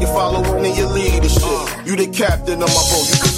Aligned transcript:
You 0.00 0.06
following 0.06 0.64
and 0.64 0.74
you 0.76 0.86
lead 0.86 1.22
the. 1.22 1.82
You 1.84 1.94
the 1.94 2.06
captain 2.06 2.62
of 2.62 2.68
my 2.68 2.82
boat, 2.90 3.06
you 3.10 3.16
can. 3.20 3.34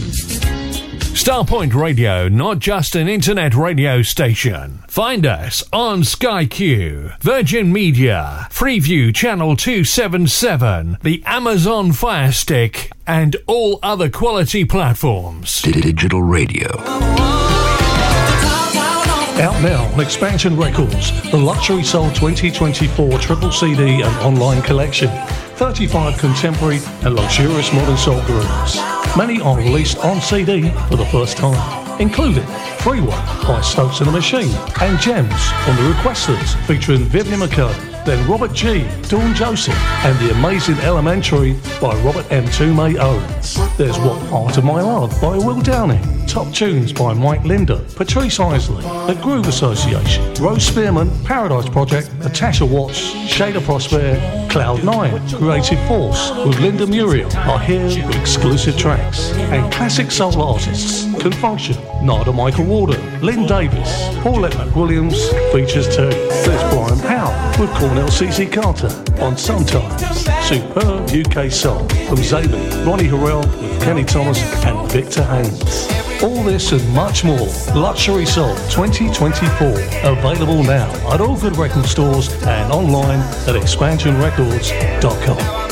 Starpoint 1.15 1.73
Radio, 1.73 2.27
not 2.27 2.59
just 2.59 2.95
an 2.95 3.07
internet 3.07 3.55
radio 3.55 4.01
station. 4.01 4.83
Find 4.87 5.25
us 5.25 5.63
on 5.71 6.03
Sky 6.03 6.45
Q, 6.45 7.11
Virgin 7.21 7.71
Media, 7.71 8.47
Freeview 8.49 9.13
Channel 9.13 9.55
277, 9.55 10.97
the 11.03 11.23
Amazon 11.25 11.91
Fire 11.91 12.31
Stick, 12.31 12.91
and 13.05 13.35
all 13.47 13.79
other 13.83 14.09
quality 14.09 14.65
platforms. 14.65 15.61
Digital 15.61 16.23
radio. 16.23 16.67
Out 19.39 19.63
now 19.63 19.85
on 19.93 20.01
Expansion 20.01 20.57
Records, 20.57 21.13
the 21.31 21.37
Luxury 21.37 21.81
Soul 21.81 22.09
2024 22.09 23.19
triple 23.19 23.53
CD 23.53 24.01
and 24.01 24.15
online 24.17 24.61
collection. 24.61 25.09
35 25.55 26.17
contemporary 26.17 26.79
and 27.03 27.15
luxurious 27.15 27.71
modern 27.71 27.95
soul 27.95 28.21
grooves. 28.25 28.75
Many 29.15 29.39
are 29.39 29.57
released 29.57 29.97
on 29.99 30.19
CD 30.19 30.71
for 30.89 30.97
the 30.97 31.05
first 31.05 31.37
time, 31.37 32.01
including 32.01 32.45
Freeway 32.79 33.07
by 33.47 33.61
Stokes 33.61 33.99
and 33.99 34.09
the 34.09 34.11
Machine 34.11 34.53
and 34.81 34.99
Gems 34.99 35.51
from 35.63 35.77
the 35.77 35.93
Requesters 35.93 36.55
featuring 36.67 37.05
Vivian 37.05 37.39
McCurdy, 37.39 38.03
then 38.03 38.29
Robert 38.29 38.51
G, 38.51 38.85
Dawn 39.03 39.33
Joseph, 39.35 39.73
and 40.03 40.19
The 40.19 40.33
Amazing 40.33 40.79
Elementary 40.79 41.53
by 41.79 41.95
Robert 42.01 42.29
M. 42.29 42.45
Toomey 42.49 42.97
Owens. 42.97 43.55
There's 43.77 43.97
What 43.99 44.19
Part 44.29 44.57
of 44.57 44.65
My 44.65 44.81
Love 44.81 45.11
by 45.21 45.37
Will 45.37 45.61
Downing, 45.61 46.18
Top 46.29 46.53
Tunes 46.53 46.93
by 46.93 47.11
Mike 47.11 47.43
Linder, 47.43 47.83
Patrice 47.95 48.39
Isley, 48.39 48.83
The 49.11 49.19
Groove 49.19 49.47
Association, 49.47 50.31
Rose 50.35 50.63
Spearman, 50.63 51.09
Paradise 51.25 51.67
Project, 51.67 52.13
Natasha 52.19 52.63
Watts, 52.63 52.99
Shada 53.25 53.59
Prosper, 53.65 54.13
Cloud9, 54.47 55.37
Creative 55.39 55.87
Force 55.87 56.29
with 56.45 56.59
Linda 56.59 56.85
Muriel 56.85 57.35
are 57.35 57.57
here 57.57 57.83
with 58.05 58.15
exclusive 58.15 58.77
tracks. 58.77 59.31
And 59.31 59.73
classic 59.73 60.11
soul 60.11 60.39
artists 60.39 61.11
can 61.19 61.31
function. 61.31 61.75
Narada 62.03 62.31
Michael 62.31 62.65
Walden, 62.65 63.21
Lynn 63.21 63.47
Davis, 63.47 63.89
Paulette 64.21 64.53
McWilliams 64.53 65.17
features 65.51 65.87
too. 65.87 66.09
There's 66.09 66.73
Brian 66.73 66.99
Powell 66.99 67.59
with 67.59 67.71
Cornell 67.71 68.07
CC 68.07 68.51
Carter 68.51 68.89
on 69.19 69.35
Sometimes. 69.35 70.25
Superb 70.47 71.09
UK 71.09 71.51
Soul 71.51 71.87
from 72.07 72.19
Zaben, 72.19 72.85
Ronnie 72.85 73.07
Herel 73.07 73.39
with 73.39 73.81
Kenny 73.81 74.03
Thomas 74.03 74.39
and 74.63 74.91
Victor 74.91 75.23
Haynes. 75.23 75.89
All 76.21 76.43
this 76.43 76.73
and 76.73 76.85
much 76.89 77.23
more. 77.23 77.47
Luxury 77.73 78.25
Soul 78.25 78.53
2024. 78.69 79.67
Available 80.03 80.63
now 80.63 80.91
at 81.13 81.21
all 81.21 81.39
good 81.39 81.55
record 81.55 81.85
stores 81.85 82.27
and 82.43 82.73
online 82.73 83.19
at 83.47 83.55
expansionrecords.com. 83.55 85.68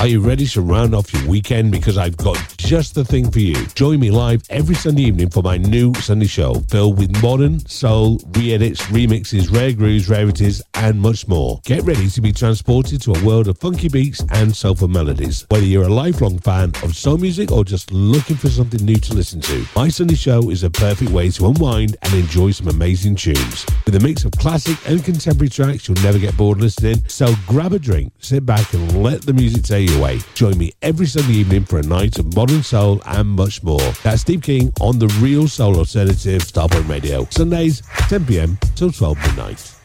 Are 0.00 0.06
you 0.06 0.20
ready 0.20 0.46
to 0.46 0.60
round 0.60 0.94
off 0.94 1.12
your 1.12 1.26
weekend? 1.26 1.72
Because 1.72 1.98
I've 1.98 2.16
got 2.16 2.38
just 2.56 2.94
the 2.94 3.04
thing 3.04 3.32
for 3.32 3.40
you. 3.40 3.66
Join 3.74 3.98
me 3.98 4.12
live 4.12 4.44
every 4.48 4.76
Sunday 4.76 5.02
evening 5.02 5.28
for 5.28 5.42
my 5.42 5.56
new 5.56 5.92
Sunday 5.94 6.28
show 6.28 6.54
filled 6.70 6.98
with 6.98 7.20
modern, 7.20 7.58
soul, 7.66 8.20
re 8.36 8.54
edits, 8.54 8.80
remixes, 8.82 9.52
rare 9.52 9.72
grooves, 9.72 10.08
rarities, 10.08 10.62
and 10.74 11.00
much 11.00 11.26
more. 11.26 11.60
Get 11.64 11.82
ready 11.82 12.08
to 12.10 12.20
be 12.20 12.30
transported 12.30 13.02
to 13.02 13.12
a 13.12 13.24
world 13.24 13.48
of 13.48 13.58
funky 13.58 13.88
beats 13.88 14.22
and 14.30 14.54
soulful 14.54 14.86
melodies. 14.86 15.44
Whether 15.48 15.66
you're 15.66 15.88
a 15.88 15.92
lifelong 15.92 16.38
fan 16.38 16.70
of 16.84 16.96
soul 16.96 17.18
music 17.18 17.50
or 17.50 17.64
just 17.64 17.90
looking 17.90 18.36
for 18.36 18.50
something 18.50 18.84
new 18.84 18.98
to 18.98 19.14
listen 19.14 19.40
to, 19.40 19.66
my 19.74 19.88
Sunday 19.88 20.14
show 20.14 20.48
is 20.50 20.62
a 20.62 20.70
perfect 20.70 21.10
way 21.10 21.28
to 21.30 21.46
unwind 21.48 21.96
and 22.02 22.14
enjoy 22.14 22.52
some 22.52 22.68
amazing 22.68 23.16
tunes. 23.16 23.66
With 23.84 23.96
a 23.96 24.00
mix 24.00 24.24
of 24.24 24.30
classic 24.32 24.78
and 24.88 25.04
contemporary 25.04 25.48
tracks, 25.48 25.88
you'll 25.88 26.00
never 26.04 26.20
get 26.20 26.36
bored 26.36 26.60
listening. 26.60 27.02
So 27.08 27.34
grab 27.48 27.72
a 27.72 27.80
drink, 27.80 28.12
sit 28.20 28.46
back, 28.46 28.72
and 28.74 29.02
let 29.02 29.22
the 29.22 29.32
music 29.32 29.64
take 29.64 29.87
Join 30.34 30.56
me 30.56 30.72
every 30.82 31.06
Sunday 31.06 31.34
evening 31.34 31.64
for 31.64 31.78
a 31.78 31.82
night 31.82 32.18
of 32.18 32.34
modern 32.36 32.62
soul 32.62 33.02
and 33.06 33.28
much 33.28 33.62
more. 33.62 33.80
That's 34.02 34.22
Steve 34.22 34.42
King 34.42 34.72
on 34.80 34.98
the 34.98 35.08
Real 35.20 35.48
Soul 35.48 35.76
Alternative 35.78 36.40
Starpoint 36.42 36.88
Radio. 36.88 37.26
Sundays, 37.30 37.82
10 38.08 38.26
p.m. 38.26 38.58
till 38.76 38.92
12 38.92 39.18
midnight. 39.18 39.77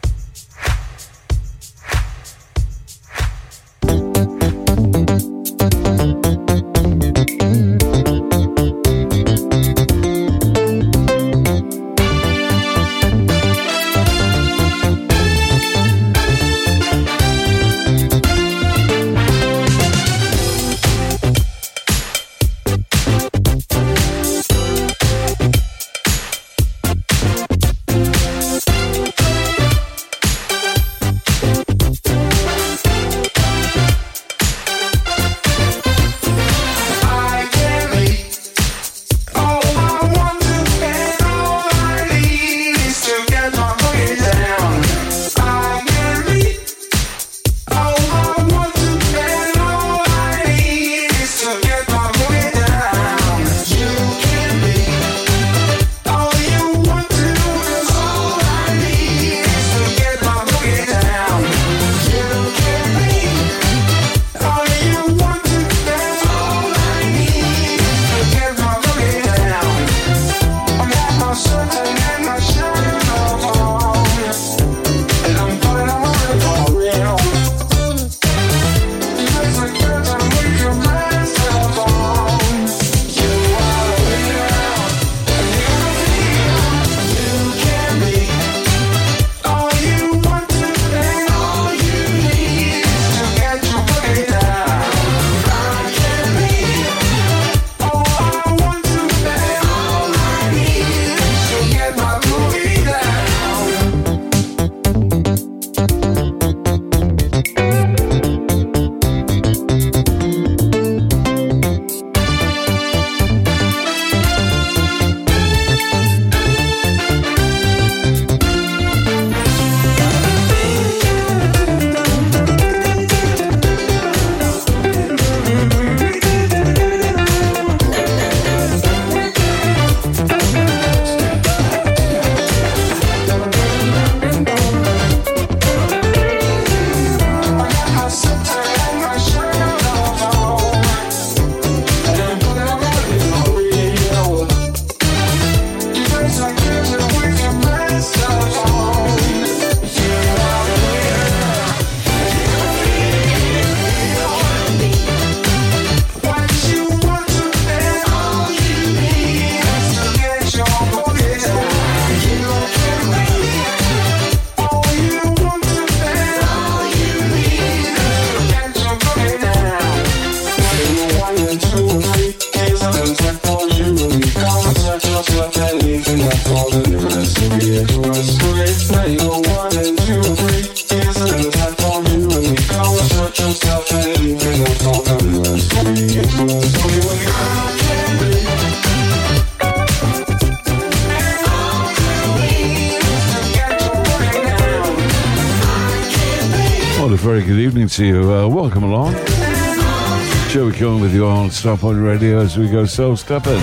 You 201.64 201.70
on 201.70 202.02
Radio 202.02 202.40
as 202.40 202.58
we 202.58 202.68
go 202.68 202.86
soul 202.86 203.16
stepping. 203.16 203.62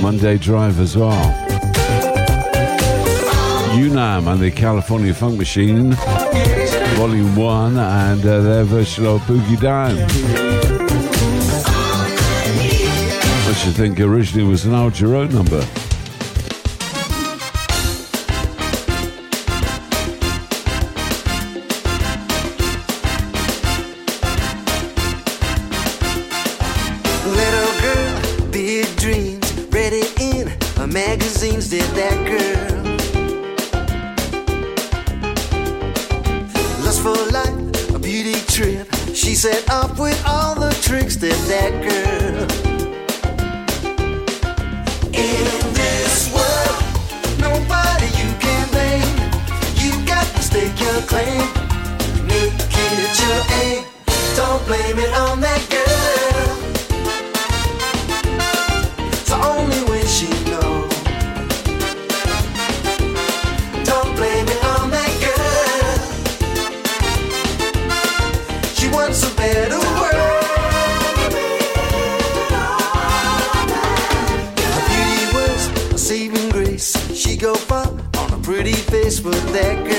Monday 0.00 0.38
Drive 0.38 0.80
as 0.80 0.96
well. 0.96 1.12
UNAM 3.74 4.28
and 4.28 4.40
the 4.40 4.50
California 4.50 5.12
Funk 5.12 5.36
Machine, 5.36 5.92
Volume 6.96 7.36
1, 7.36 7.76
and 7.76 8.24
uh, 8.24 8.40
their 8.40 8.64
version 8.64 9.04
of 9.04 9.20
Boogie 9.22 9.60
Down. 9.60 9.96
Which 13.46 13.66
I 13.66 13.72
think 13.72 14.00
originally 14.00 14.48
was 14.48 14.64
an 14.64 14.72
Al 14.72 14.90
Jarreau 14.90 15.30
number. 15.30 15.79
You 79.10 79.24
was 79.24 79.89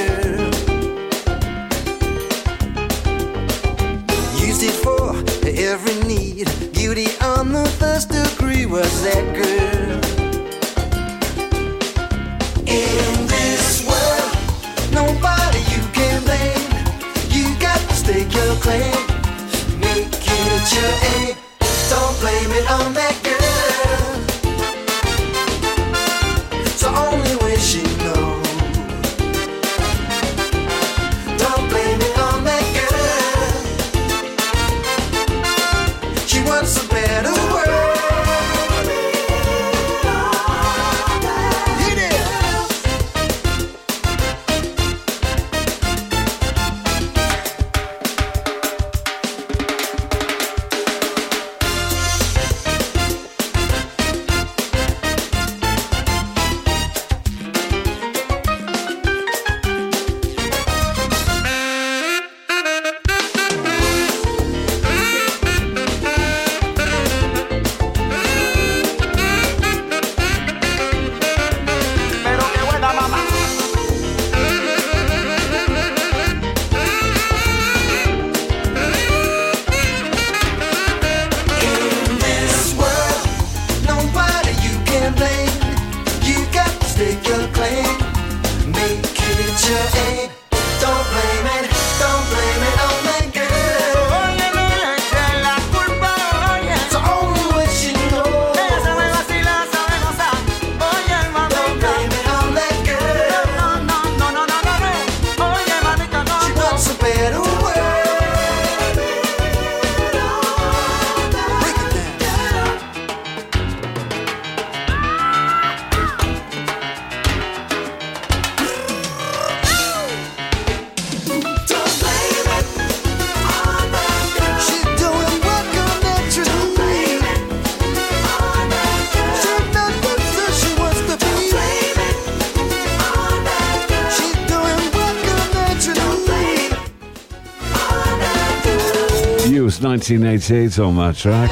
1988 140.09 140.79
on 140.79 140.95
that 140.95 141.15
track. 141.15 141.51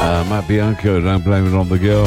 Uh, 0.00 0.24
Matt 0.30 0.46
Bianco, 0.46 1.00
Don't 1.00 1.24
Blame 1.24 1.48
It 1.48 1.54
on 1.54 1.68
the 1.68 1.76
Girl. 1.76 2.06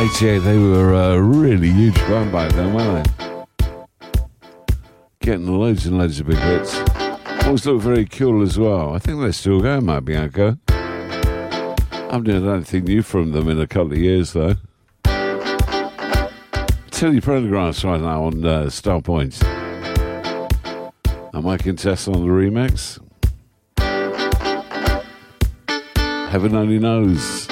88, 0.00 0.38
they 0.38 0.56
were 0.56 0.94
a 0.94 1.20
really 1.20 1.68
huge 1.68 1.96
band 1.96 2.32
back 2.32 2.50
then, 2.52 2.72
weren't 2.72 3.06
they? 3.06 3.84
Getting 5.20 5.48
loads 5.48 5.84
and 5.84 5.98
loads 5.98 6.18
of 6.18 6.28
big 6.28 6.38
hits. 6.38 6.80
Always 7.44 7.66
looked 7.66 7.84
very 7.84 8.06
cool 8.06 8.42
as 8.42 8.58
well. 8.58 8.94
I 8.94 8.98
think 8.98 9.20
they're 9.20 9.32
still 9.32 9.60
going, 9.60 9.84
Matt 9.84 10.06
Bianco. 10.06 10.56
I 10.68 12.08
haven't 12.10 12.42
heard 12.42 12.54
anything 12.54 12.84
new 12.84 13.02
from 13.02 13.32
them 13.32 13.50
in 13.50 13.60
a 13.60 13.66
couple 13.66 13.92
of 13.92 13.98
years, 13.98 14.32
though. 14.32 14.54
Tell 16.90 17.12
your 17.12 17.20
programs 17.20 17.84
right 17.84 18.00
now 18.00 18.24
on 18.24 18.42
uh, 18.46 18.62
Starpoint. 18.66 19.61
I 21.46 21.56
contestant 21.56 22.16
on 22.16 22.22
the 22.22 22.32
remix? 22.32 22.98
Heaven 26.30 26.54
only 26.54 26.78
knows. 26.78 27.51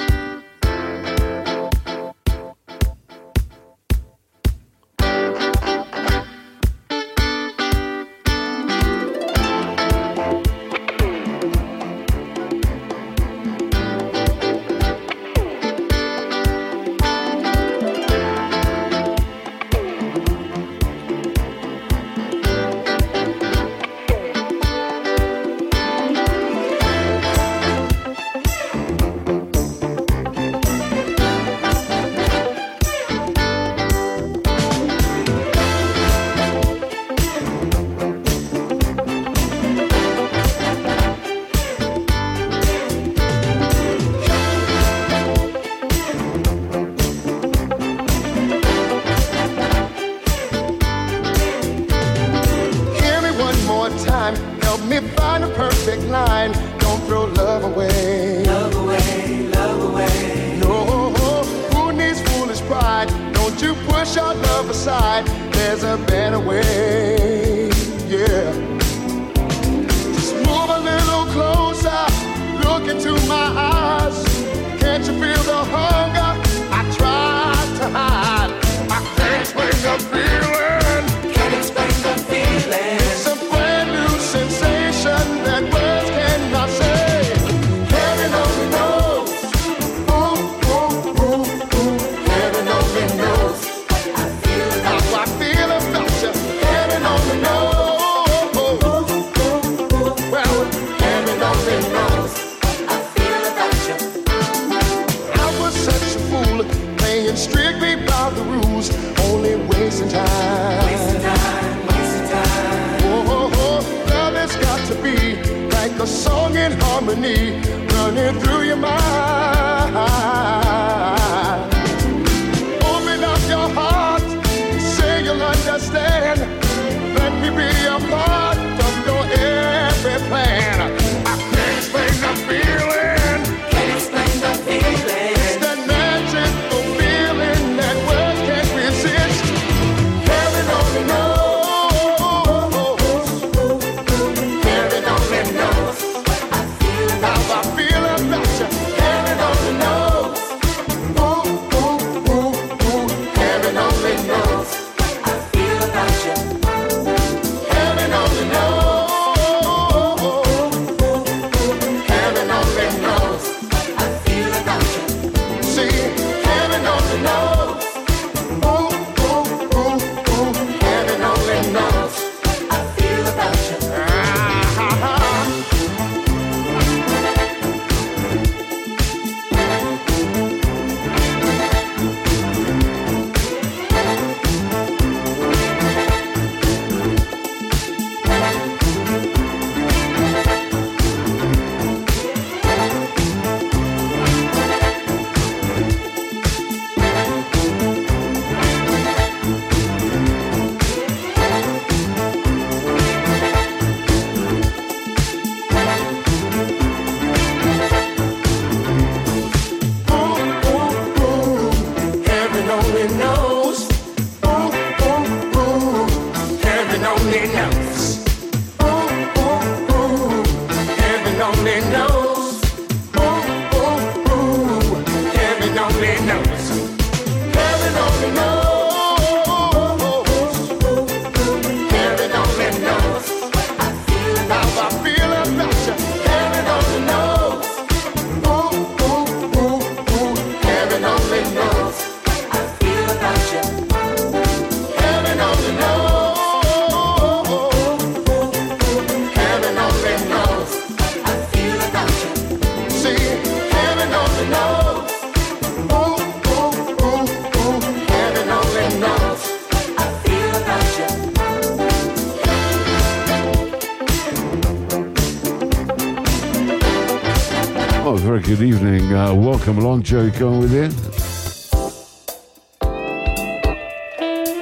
Come 269.61 269.77
along, 269.77 270.01
Joey 270.01 270.31
Cohen 270.31 270.59
with 270.59 270.73
you. 270.73 270.89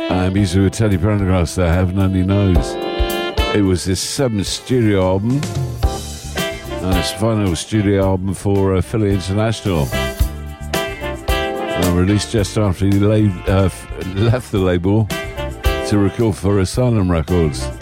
And 0.09 0.33
music 0.33 0.61
with 0.61 0.73
Teddy 0.73 0.97
Pendergrass 0.97 1.55
there, 1.55 1.73
Heaven 1.73 1.97
Only 1.97 2.23
Knows. 2.23 2.75
It 3.55 3.63
was 3.63 3.85
his 3.85 3.99
seventh 3.99 4.45
studio 4.45 5.03
album 5.03 5.41
and 6.83 6.95
his 6.95 7.11
final 7.13 7.55
studio 7.55 8.03
album 8.03 8.33
for 8.33 8.75
uh, 8.75 8.81
Philly 8.81 9.13
International. 9.13 9.87
And 11.23 11.97
released 11.97 12.31
just 12.31 12.57
after 12.57 12.87
he 12.87 12.99
uh, 12.99 13.69
left 14.15 14.51
the 14.51 14.59
label 14.59 15.07
to 15.87 15.97
record 15.97 16.35
for 16.35 16.59
Asylum 16.59 17.09
Records. 17.09 17.78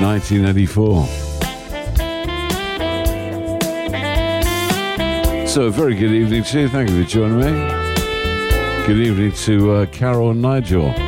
1984. 0.00 1.06
So, 5.48 5.70
very 5.70 5.94
good 5.94 6.12
evening 6.12 6.44
to 6.44 6.60
you. 6.60 6.68
Thank 6.68 6.90
you 6.90 7.02
for 7.02 7.08
joining 7.08 7.38
me. 7.38 7.50
Good 8.86 8.98
evening 8.98 9.32
to 9.32 9.72
uh, 9.72 9.86
Carol 9.86 10.30
and 10.30 10.40
Nigel. 10.42 11.07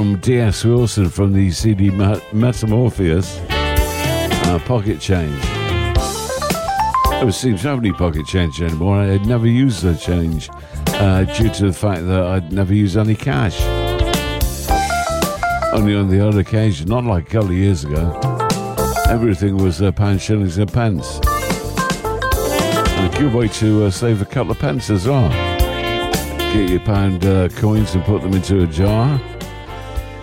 From 0.00 0.16
D.S. 0.20 0.64
Wilson 0.64 1.10
from 1.10 1.34
the 1.34 1.50
CD 1.50 1.90
Metamorphosis. 1.90 3.38
Uh, 3.50 4.58
pocket 4.64 4.98
change. 4.98 5.38
I 5.44 7.18
don't 7.20 7.32
seem 7.32 7.58
to 7.58 7.68
have 7.68 7.80
any 7.80 7.92
pocket 7.92 8.24
change 8.24 8.62
anymore. 8.62 8.96
I 8.96 9.10
would 9.10 9.26
never 9.26 9.46
used 9.46 9.82
the 9.82 9.94
change 9.94 10.48
uh, 10.94 11.24
due 11.24 11.50
to 11.50 11.66
the 11.66 11.72
fact 11.74 12.06
that 12.06 12.22
I'd 12.22 12.50
never 12.50 12.72
used 12.72 12.96
any 12.96 13.14
cash. 13.14 13.60
Only 15.74 15.94
on 15.94 16.08
the 16.08 16.26
odd 16.26 16.38
occasion, 16.38 16.88
not 16.88 17.04
like 17.04 17.28
a 17.28 17.30
couple 17.30 17.50
of 17.50 17.56
years 17.56 17.84
ago. 17.84 18.18
Everything 19.10 19.58
was 19.58 19.82
uh, 19.82 19.92
pounds, 19.92 20.22
shillings, 20.22 20.56
and 20.56 20.72
pence. 20.72 21.20
And 22.96 23.14
a 23.14 23.18
good 23.18 23.34
way 23.34 23.48
to 23.48 23.84
uh, 23.84 23.90
save 23.90 24.22
a 24.22 24.24
couple 24.24 24.52
of 24.52 24.58
pence 24.58 24.88
as 24.88 25.06
well. 25.06 25.28
Get 26.54 26.70
your 26.70 26.80
pound 26.80 27.26
uh, 27.26 27.50
coins 27.50 27.94
and 27.94 28.02
put 28.04 28.22
them 28.22 28.32
into 28.32 28.62
a 28.62 28.66
jar. 28.66 29.20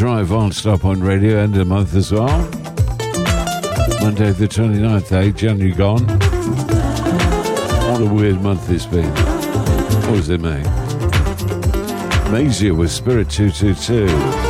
Drive 0.00 0.32
on 0.32 0.50
Starpoint 0.50 1.02
Radio, 1.02 1.36
end 1.36 1.52
of 1.52 1.58
the 1.58 1.64
month 1.66 1.94
as 1.94 2.10
well. 2.10 2.26
Monday 4.00 4.30
the 4.30 4.48
29th, 4.48 5.12
eh? 5.12 5.30
January 5.30 5.72
gone. 5.72 6.06
What 7.86 8.00
a 8.00 8.06
weird 8.10 8.40
month 8.40 8.70
it's 8.70 8.86
been. 8.86 9.04
What 9.04 10.12
was 10.12 10.30
it, 10.30 10.40
mate? 10.40 10.64
Mazia 12.32 12.74
with 12.74 12.90
Spirit 12.90 13.28
222. 13.28 14.49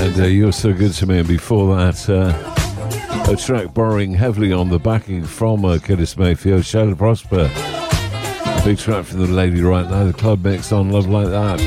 And 0.00 0.18
uh, 0.18 0.24
You're 0.24 0.50
So 0.50 0.72
Good 0.72 0.94
To 0.94 1.06
Me. 1.06 1.18
And 1.18 1.28
before 1.28 1.76
that, 1.76 2.08
uh, 2.08 3.30
a 3.30 3.36
track 3.36 3.74
borrowing 3.74 4.14
heavily 4.14 4.50
on 4.50 4.70
the 4.70 4.78
backing 4.78 5.24
from 5.24 5.62
uh, 5.62 5.78
Curtis 5.78 6.16
Mayfield, 6.16 6.64
Shadow 6.64 6.94
Prosper. 6.94 7.50
A 7.52 8.62
big 8.64 8.78
track 8.78 9.04
from 9.04 9.18
the 9.18 9.26
lady 9.26 9.60
right 9.60 9.88
now, 9.90 10.04
the 10.04 10.14
club 10.14 10.42
mix 10.42 10.72
on 10.72 10.88
Love 10.88 11.06
Like 11.06 11.26
That. 11.26 11.60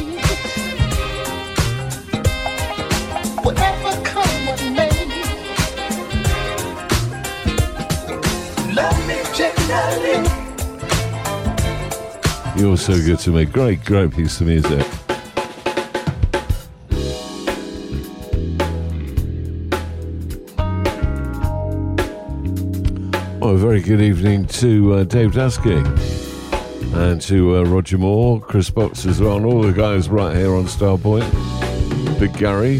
You're 12.58 12.78
so 12.78 12.96
good 12.96 13.20
to 13.20 13.30
me. 13.30 13.46
Great, 13.46 13.86
great 13.86 14.12
piece 14.12 14.42
of 14.42 14.48
music. 14.48 14.83
Very 23.64 23.80
good 23.80 24.02
evening 24.02 24.46
to 24.48 24.94
uh, 24.94 25.04
Dave 25.06 25.32
Dasky 25.32 25.78
and 26.96 27.22
to 27.22 27.56
uh, 27.56 27.64
Roger 27.64 27.98
Moore, 27.98 28.42
Chris 28.42 28.70
Box 28.70 29.06
as 29.06 29.22
well, 29.22 29.38
and 29.38 29.46
all 29.46 29.62
the 29.62 29.72
guys 29.72 30.10
right 30.10 30.36
here 30.36 30.54
on 30.54 30.66
Starpoint. 30.66 31.24
Big 32.20 32.34
Gary. 32.38 32.80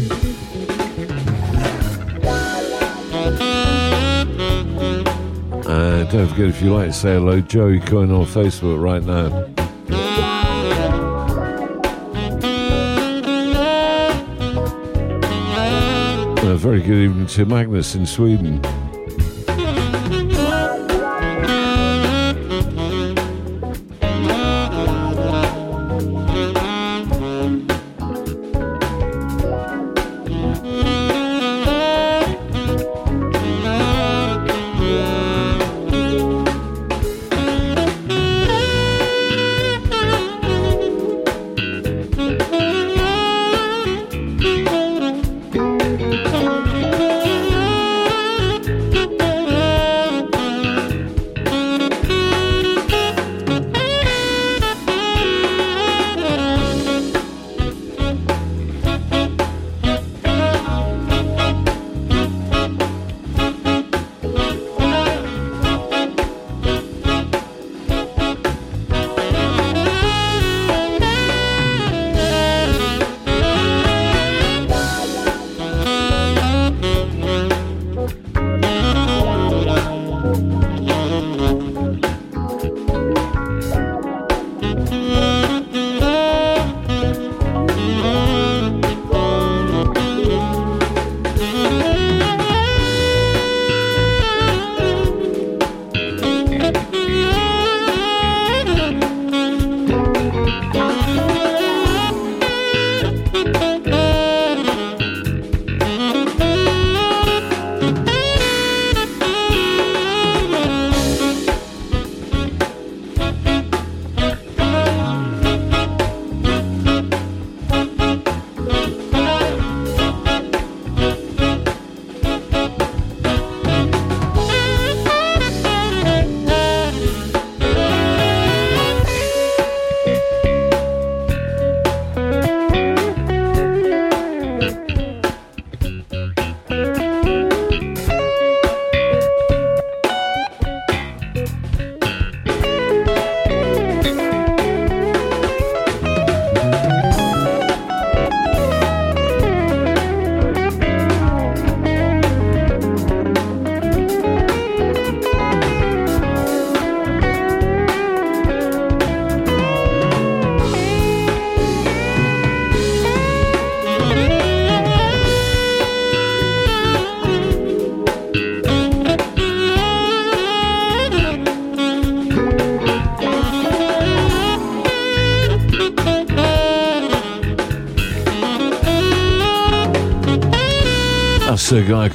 And 5.66 6.10
don't 6.10 6.28
forget 6.28 6.48
if 6.48 6.60
you 6.60 6.74
like 6.74 6.92
say 6.92 7.14
hello, 7.14 7.40
Joey 7.40 7.80
Coyne 7.80 8.10
on 8.10 8.26
Facebook 8.26 8.78
right 8.78 9.02
now. 9.02 9.48
very 16.58 16.80
good 16.80 17.04
evening 17.04 17.26
to 17.26 17.44
Magnus 17.44 17.94
in 17.94 18.06
Sweden. 18.06 18.62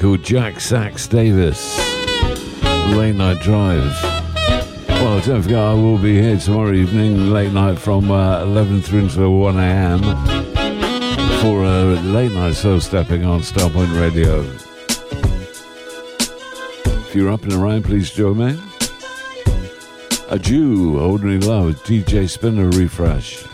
Called 0.09 0.23
Jack 0.23 0.59
Sachs 0.59 1.05
Davis. 1.05 1.77
Late 2.95 3.13
Night 3.13 3.39
Drive. 3.43 3.93
Well, 4.87 5.21
don't 5.21 5.43
forget, 5.43 5.59
I 5.59 5.75
will 5.75 5.99
be 5.99 6.19
here 6.19 6.35
tomorrow 6.35 6.73
evening, 6.73 7.31
late 7.31 7.53
night 7.53 7.77
from 7.77 8.09
uh, 8.09 8.41
11 8.41 8.81
through 8.81 9.01
until 9.01 9.37
1 9.37 9.59
a.m. 9.59 10.01
for 11.41 11.63
a 11.63 11.83
late 12.01 12.31
night 12.31 12.55
soul 12.55 12.79
stepping 12.79 13.23
on 13.23 13.41
Starpoint 13.41 14.01
Radio. 14.01 14.41
If 17.05 17.13
you're 17.13 17.29
up 17.29 17.43
and 17.43 17.53
around, 17.53 17.85
please 17.85 18.09
join 18.09 18.39
me. 18.39 18.59
A 20.31 20.39
Jew, 20.39 20.99
Ordinary 20.99 21.37
Love, 21.37 21.83
DJ 21.83 22.23
Spinna 22.27 22.75
Refresh. 22.75 23.48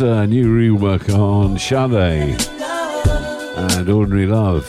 A 0.00 0.26
new 0.28 0.46
rework 0.46 1.12
on 1.12 1.58
Sade 1.58 2.40
and 3.56 3.88
Ordinary 3.88 4.26
Love. 4.26 4.64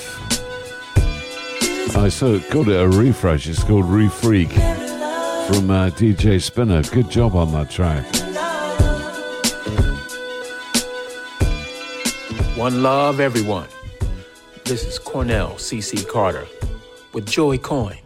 I 1.96 2.10
so 2.10 2.40
called 2.40 2.70
it 2.70 2.82
a 2.82 2.88
refresh. 2.88 3.48
It's 3.48 3.64
called 3.64 3.86
Refreak 3.86 4.52
from 5.48 5.70
uh, 5.70 5.92
DJ 5.92 6.40
Spinna. 6.40 6.82
Good 6.92 7.12
job 7.12 7.36
on 7.36 7.52
that 7.52 7.70
track. 7.70 8.06
One 12.58 12.82
love, 12.82 13.20
everyone. 13.20 13.68
This 14.66 14.84
is 14.84 14.98
Cornell 14.98 15.52
CC 15.52 16.08
Carter 16.08 16.48
with 17.14 17.28
Joey 17.28 17.60
Coyne 17.60 18.00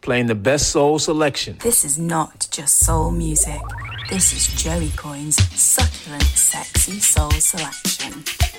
playing 0.00 0.26
the 0.26 0.34
best 0.34 0.70
soul 0.70 0.98
selection. 0.98 1.58
This 1.62 1.84
is 1.84 1.98
not 1.98 2.48
just 2.50 2.78
soul 2.78 3.10
music. 3.10 3.60
This 4.12 4.34
is 4.34 4.62
Joey 4.62 4.90
Coyne's 4.90 5.36
succulent, 5.58 6.22
sexy 6.22 7.00
soul 7.00 7.30
selection. 7.30 8.51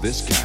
This 0.00 0.22
kind 0.26 0.39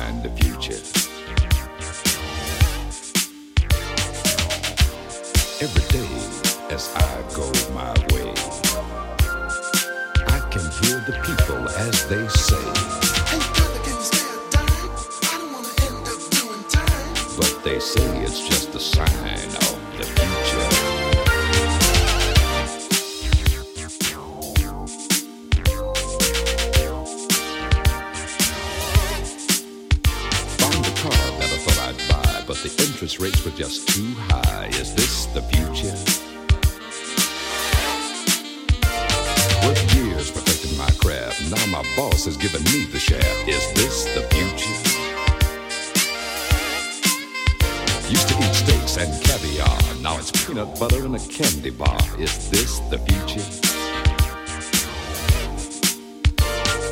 candy 51.35 51.69
bar. 51.69 51.99
Is 52.17 52.49
this 52.49 52.79
the 52.89 52.97
future? 52.97 53.43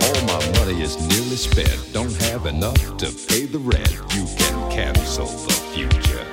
All 0.03 0.19
my 0.27 0.59
money 0.59 0.81
is 0.81 0.97
nearly 1.07 1.37
spent. 1.37 1.93
Don't 1.93 2.13
have 2.23 2.45
enough 2.45 2.97
to 2.97 3.05
pay 3.29 3.45
the 3.45 3.59
rent. 3.59 3.95
You 4.13 4.25
can 4.35 4.69
cancel 4.69 5.27
the 5.27 5.53
future. 5.71 6.25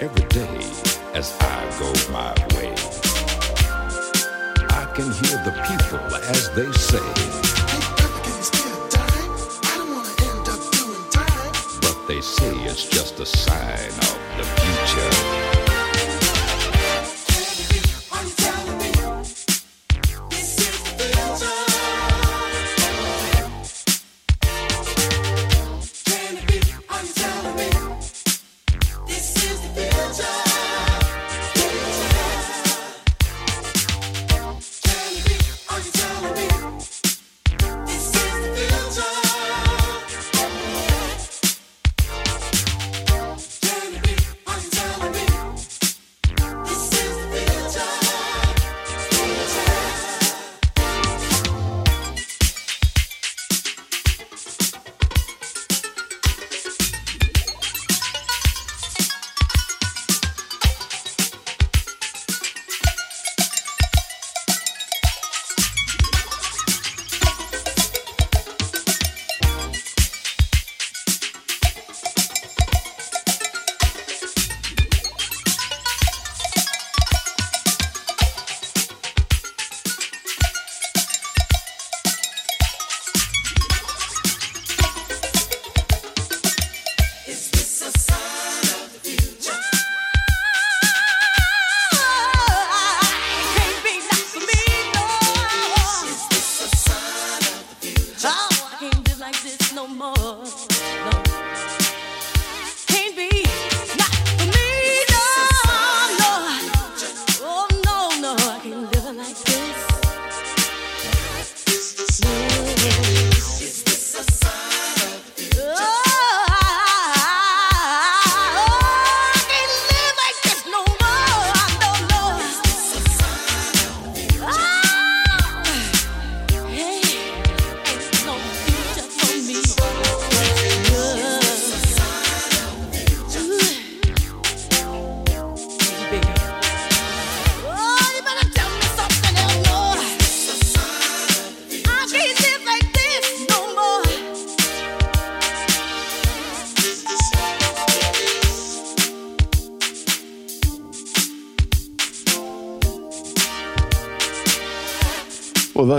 Every 0.00 0.26
day 0.28 0.58
as 1.12 1.36
I 1.40 1.58
go 1.80 1.90
my 2.12 2.32
way, 2.54 2.70
I 4.70 4.84
can 4.94 5.10
hear 5.20 5.38
the 5.42 5.54
people 5.66 5.98
as 6.30 6.54
they 6.54 6.70
say. 6.70 7.99
They 12.10 12.20
say 12.20 12.52
it's 12.64 12.86
just 12.86 13.20
a 13.20 13.24
sign 13.24 13.88
of 13.88 14.36
the 14.36 14.42
future. 14.42 15.59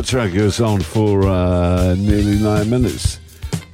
That 0.01 0.07
track 0.07 0.33
goes 0.33 0.59
on 0.59 0.81
for 0.81 1.27
uh, 1.27 1.93
nearly 1.95 2.39
nine 2.39 2.67
minutes 2.67 3.19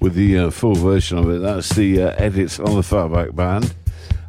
with 0.01 0.13
the 0.13 0.38
uh, 0.38 0.49
full 0.49 0.75
version 0.75 1.17
of 1.17 1.30
it. 1.30 1.39
That's 1.39 1.69
the 1.69 2.03
uh, 2.03 2.15
edits 2.17 2.59
on 2.59 2.75
the 2.75 2.82
Fatback 2.82 3.34
Band. 3.34 3.73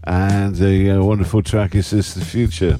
And 0.04 0.54
the 0.54 0.92
uh, 0.92 1.02
wonderful 1.02 1.42
track 1.42 1.74
is 1.74 1.90
This 1.90 2.14
the 2.14 2.24
Future. 2.24 2.78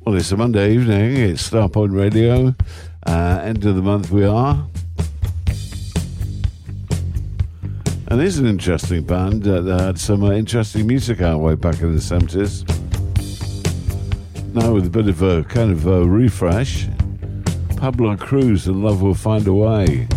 Well, 0.00 0.16
it's 0.16 0.30
a 0.32 0.36
Monday 0.36 0.74
evening. 0.74 1.16
It's 1.16 1.48
Starpoint 1.48 1.96
Radio. 1.96 2.54
Uh, 3.06 3.40
end 3.42 3.64
of 3.64 3.74
the 3.74 3.82
month 3.82 4.10
we 4.10 4.24
are. 4.26 4.66
And 8.08 8.20
it's 8.20 8.36
an 8.36 8.46
interesting 8.46 9.04
band 9.04 9.44
that 9.44 9.64
had 9.80 9.98
some 9.98 10.24
uh, 10.24 10.32
interesting 10.32 10.86
music 10.86 11.22
out 11.22 11.40
way 11.40 11.54
back 11.54 11.80
in 11.80 11.94
the 11.94 12.02
70s. 12.02 12.68
Now 14.52 14.74
with 14.74 14.86
a 14.86 14.90
bit 14.90 15.08
of 15.08 15.22
a 15.22 15.42
kind 15.44 15.72
of 15.72 15.86
a 15.86 16.04
refresh. 16.04 16.86
Pablo 17.84 18.16
Cruise 18.16 18.66
and 18.66 18.82
Love 18.82 19.02
Will 19.02 19.12
Find 19.12 19.46
a 19.46 19.52
Way. 19.52 20.08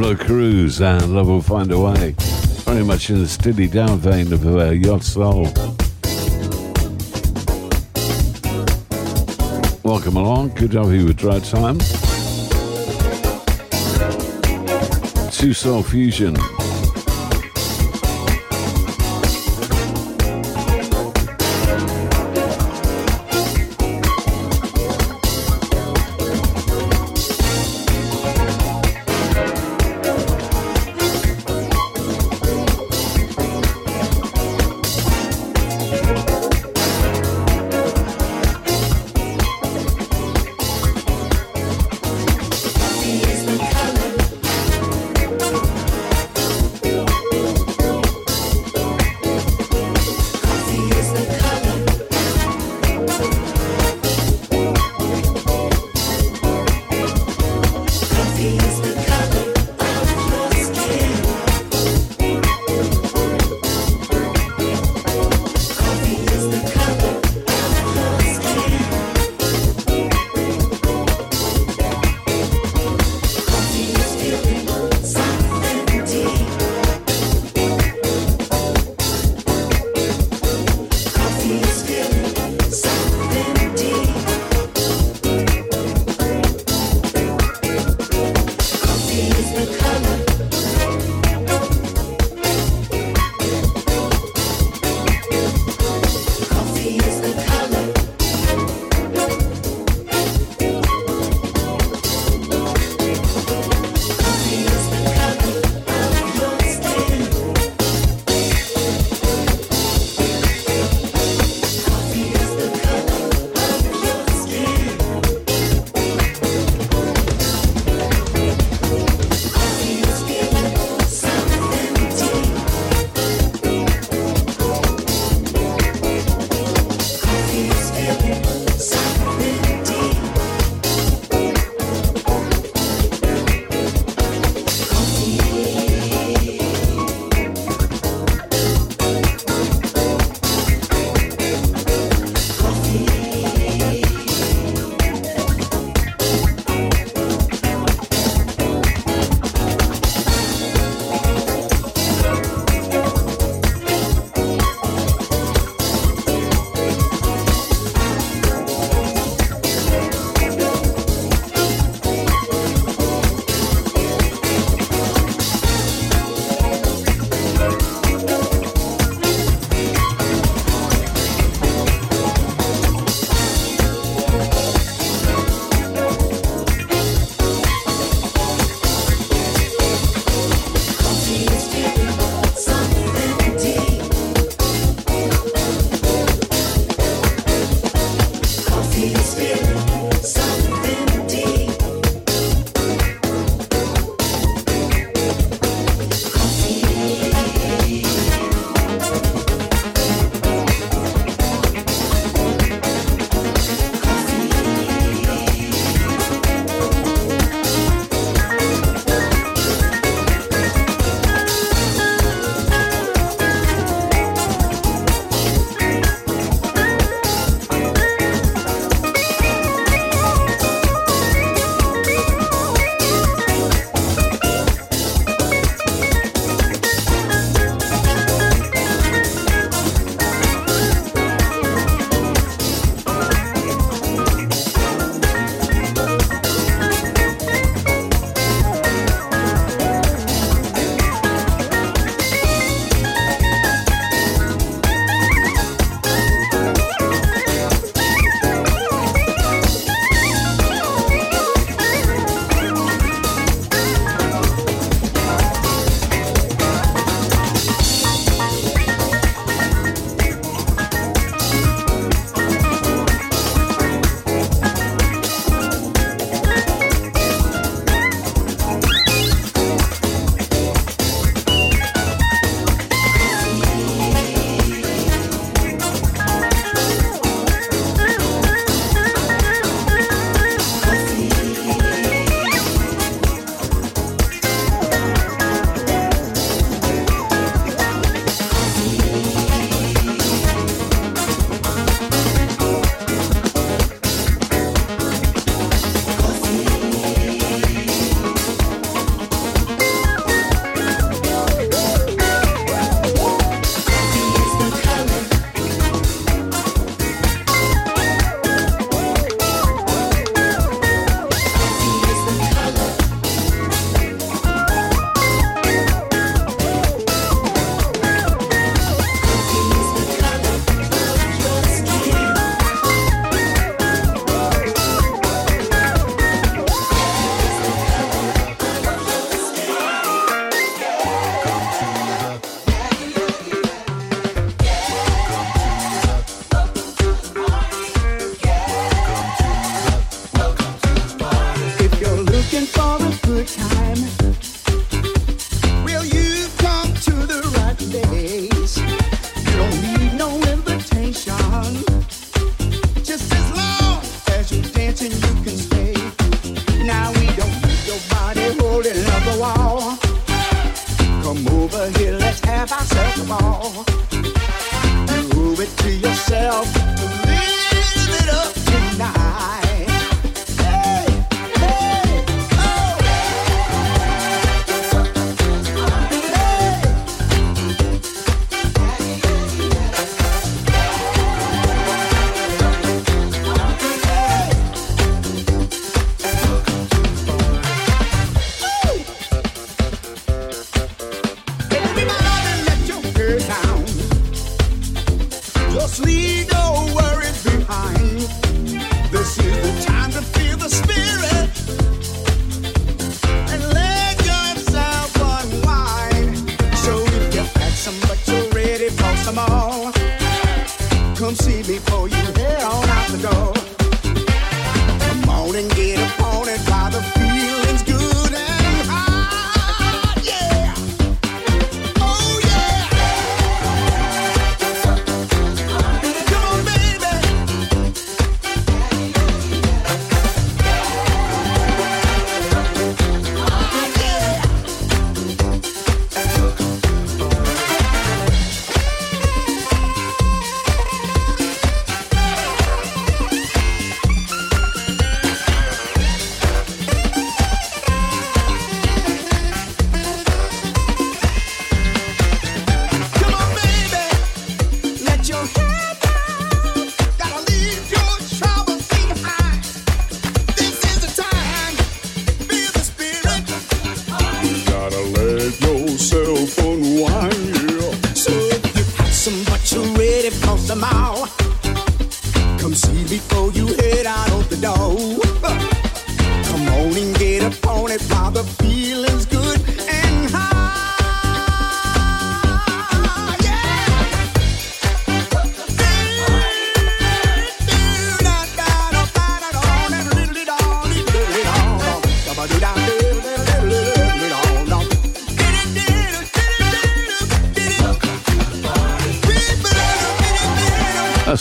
Pablo 0.00 0.16
Cruise 0.16 0.80
and 0.80 1.14
Love 1.14 1.28
Will 1.28 1.42
Find 1.42 1.70
a 1.70 1.78
Way. 1.78 2.14
Very 2.64 2.82
much 2.82 3.10
in 3.10 3.18
the 3.18 3.28
steady 3.28 3.68
down 3.68 3.98
vein 3.98 4.32
of 4.32 4.46
uh, 4.46 4.70
Yacht 4.70 5.02
Soul. 5.02 5.44
Welcome 9.82 10.16
along. 10.16 10.54
Good 10.54 10.70
job 10.70 10.90
you 10.90 11.04
with 11.04 11.18
Dry 11.18 11.38
Time. 11.40 11.78
Two 15.30 15.52
Soul 15.52 15.82
Fusion. 15.82 16.34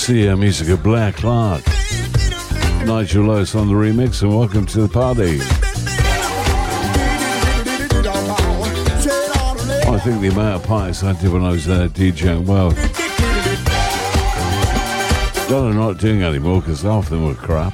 The 0.08 0.30
uh, 0.30 0.38
music 0.38 0.70
of 0.70 0.84
Blair 0.84 1.12
Clark. 1.12 1.64
Nigel 2.86 3.26
Lewis 3.26 3.56
on 3.56 3.68
the 3.68 3.74
remix, 3.74 4.22
and 4.22 4.38
welcome 4.38 4.66
to 4.68 4.82
the 4.82 4.88
party. 4.88 5.40
I 9.90 10.00
think 10.00 10.22
the 10.22 10.30
amount 10.32 10.62
of 10.62 10.68
parties 10.68 11.04
I 11.04 11.14
did 11.20 11.32
when 11.32 11.44
I 11.44 11.50
was 11.50 11.66
there 11.66 11.90
DJing, 11.90 12.46
well, 12.46 12.70
that 15.50 15.52
I'm 15.52 15.76
not 15.76 15.98
doing 15.98 16.24
anymore 16.24 16.62
because 16.62 16.84
half 16.84 17.06
of 17.06 17.10
them 17.10 17.26
were 17.26 17.34
crap. 17.34 17.74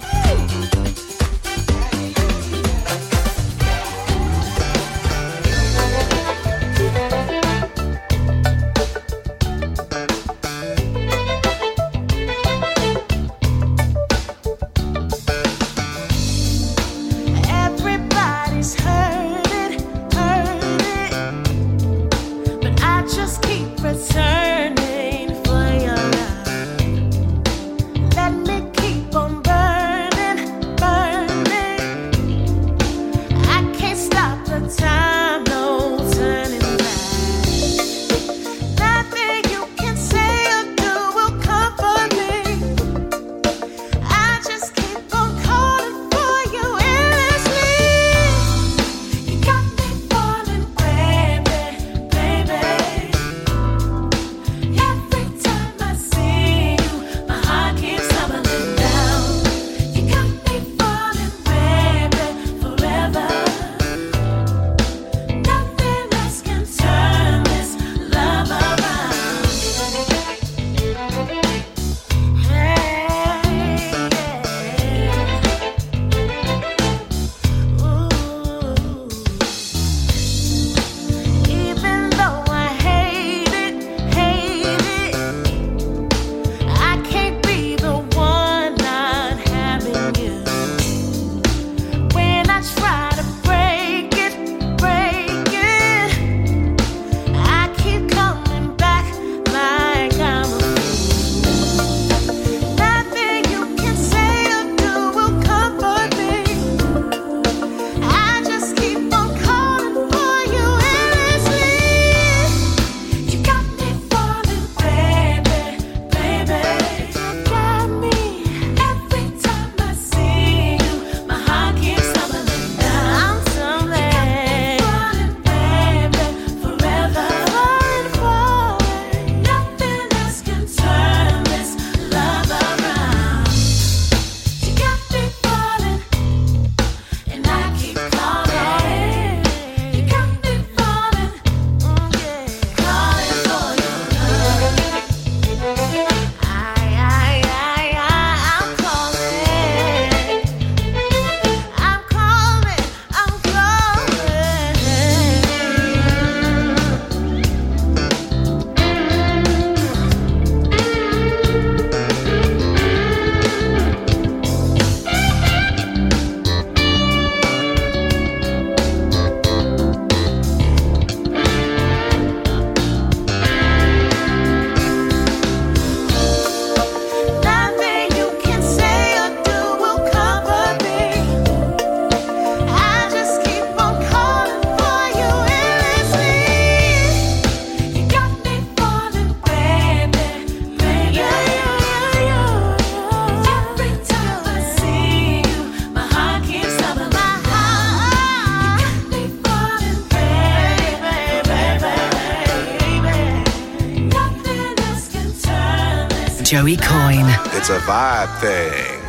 Joey 206.56 206.78
Coyne. 206.78 207.26
It's 207.58 207.70
a 207.70 207.80
vibe 207.80 208.39
thing. 208.39 209.01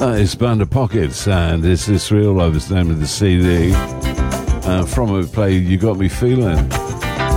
Uh, 0.00 0.14
it's 0.14 0.34
Band 0.34 0.62
of 0.62 0.70
Pockets, 0.70 1.28
and 1.28 1.62
it's 1.62 1.84
this 1.84 2.10
real 2.10 2.32
love 2.32 2.56
is 2.56 2.66
the 2.66 2.76
name 2.76 2.90
of 2.90 2.98
the 2.98 3.06
CD. 3.06 3.72
Uh, 3.74 4.86
from 4.86 5.14
it, 5.20 5.30
play 5.30 5.52
You 5.52 5.76
Got 5.76 5.98
Me 5.98 6.08
Feeling, 6.08 6.72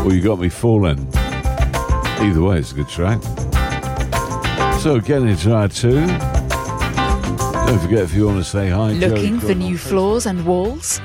or 0.06 0.14
You 0.14 0.22
Got 0.22 0.40
Me 0.40 0.48
Falling. 0.48 1.06
Either 2.22 2.42
way, 2.42 2.60
it's 2.60 2.72
a 2.72 2.76
good 2.76 2.88
track. 2.88 3.22
So, 4.80 5.02
getting 5.02 5.28
into 5.28 5.54
our 5.54 5.68
two. 5.68 6.08
Don't 7.68 7.80
forget 7.82 8.04
if 8.04 8.14
you 8.14 8.28
want 8.28 8.38
to 8.38 8.46
say 8.46 8.70
hi. 8.70 8.94
Looking 8.94 9.42
Joe, 9.42 9.48
for 9.48 9.56
new 9.56 9.78
floors 9.78 10.26
and 10.26 10.46
walls? 10.46 11.02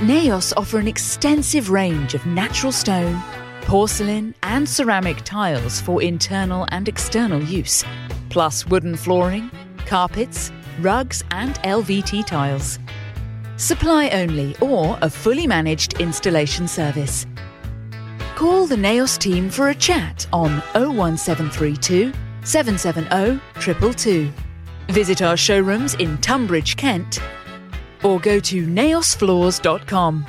Naos 0.00 0.54
offer 0.54 0.78
an 0.78 0.88
extensive 0.88 1.68
range 1.68 2.14
of 2.14 2.24
natural 2.24 2.72
stone, 2.72 3.22
porcelain, 3.68 4.34
and 4.42 4.66
ceramic 4.66 5.18
tiles 5.24 5.78
for 5.78 6.02
internal 6.02 6.66
and 6.70 6.88
external 6.88 7.40
use, 7.42 7.84
plus 8.30 8.66
wooden 8.66 8.96
flooring, 8.96 9.50
carpets, 9.84 10.50
rugs, 10.80 11.22
and 11.32 11.56
LVT 11.56 12.24
tiles. 12.24 12.78
Supply 13.58 14.08
only 14.08 14.56
or 14.62 14.98
a 15.02 15.10
fully 15.10 15.46
managed 15.46 16.00
installation 16.00 16.66
service. 16.66 17.26
Call 18.36 18.66
the 18.66 18.76
Naos 18.76 19.18
team 19.18 19.50
for 19.50 19.68
a 19.68 19.74
chat 19.74 20.26
on 20.32 20.62
01732 20.74 22.12
770 22.44 23.38
222. 23.60 24.32
Visit 24.88 25.20
our 25.20 25.36
showrooms 25.36 25.92
in 25.96 26.16
Tonbridge, 26.18 26.76
Kent, 26.76 27.18
or 28.02 28.18
go 28.18 28.40
to 28.40 28.66
naosfloors.com. 28.66 30.26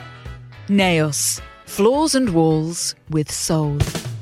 Naos, 0.67 1.41
floors 1.69 2.15
and 2.15 2.33
walls 2.33 2.95
with 3.11 3.31
soul. 3.31 3.77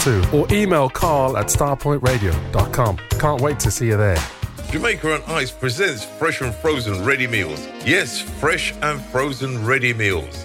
762 0.00 0.36
or 0.36 0.46
email 0.52 0.88
carl 0.88 1.36
at 1.36 1.46
starpointradio.com. 1.46 2.96
Can't 3.18 3.40
wait 3.40 3.58
to 3.60 3.70
see 3.70 3.86
you 3.86 3.96
there. 3.96 4.18
Jamaica 4.70 5.14
on 5.14 5.22
Ice 5.36 5.50
presents 5.50 6.04
fresh 6.04 6.40
and 6.40 6.54
frozen 6.54 7.04
ready 7.04 7.26
meals. 7.26 7.66
Yes, 7.84 8.20
fresh 8.20 8.74
and 8.82 9.00
frozen 9.00 9.64
ready 9.64 9.94
meals. 9.94 10.44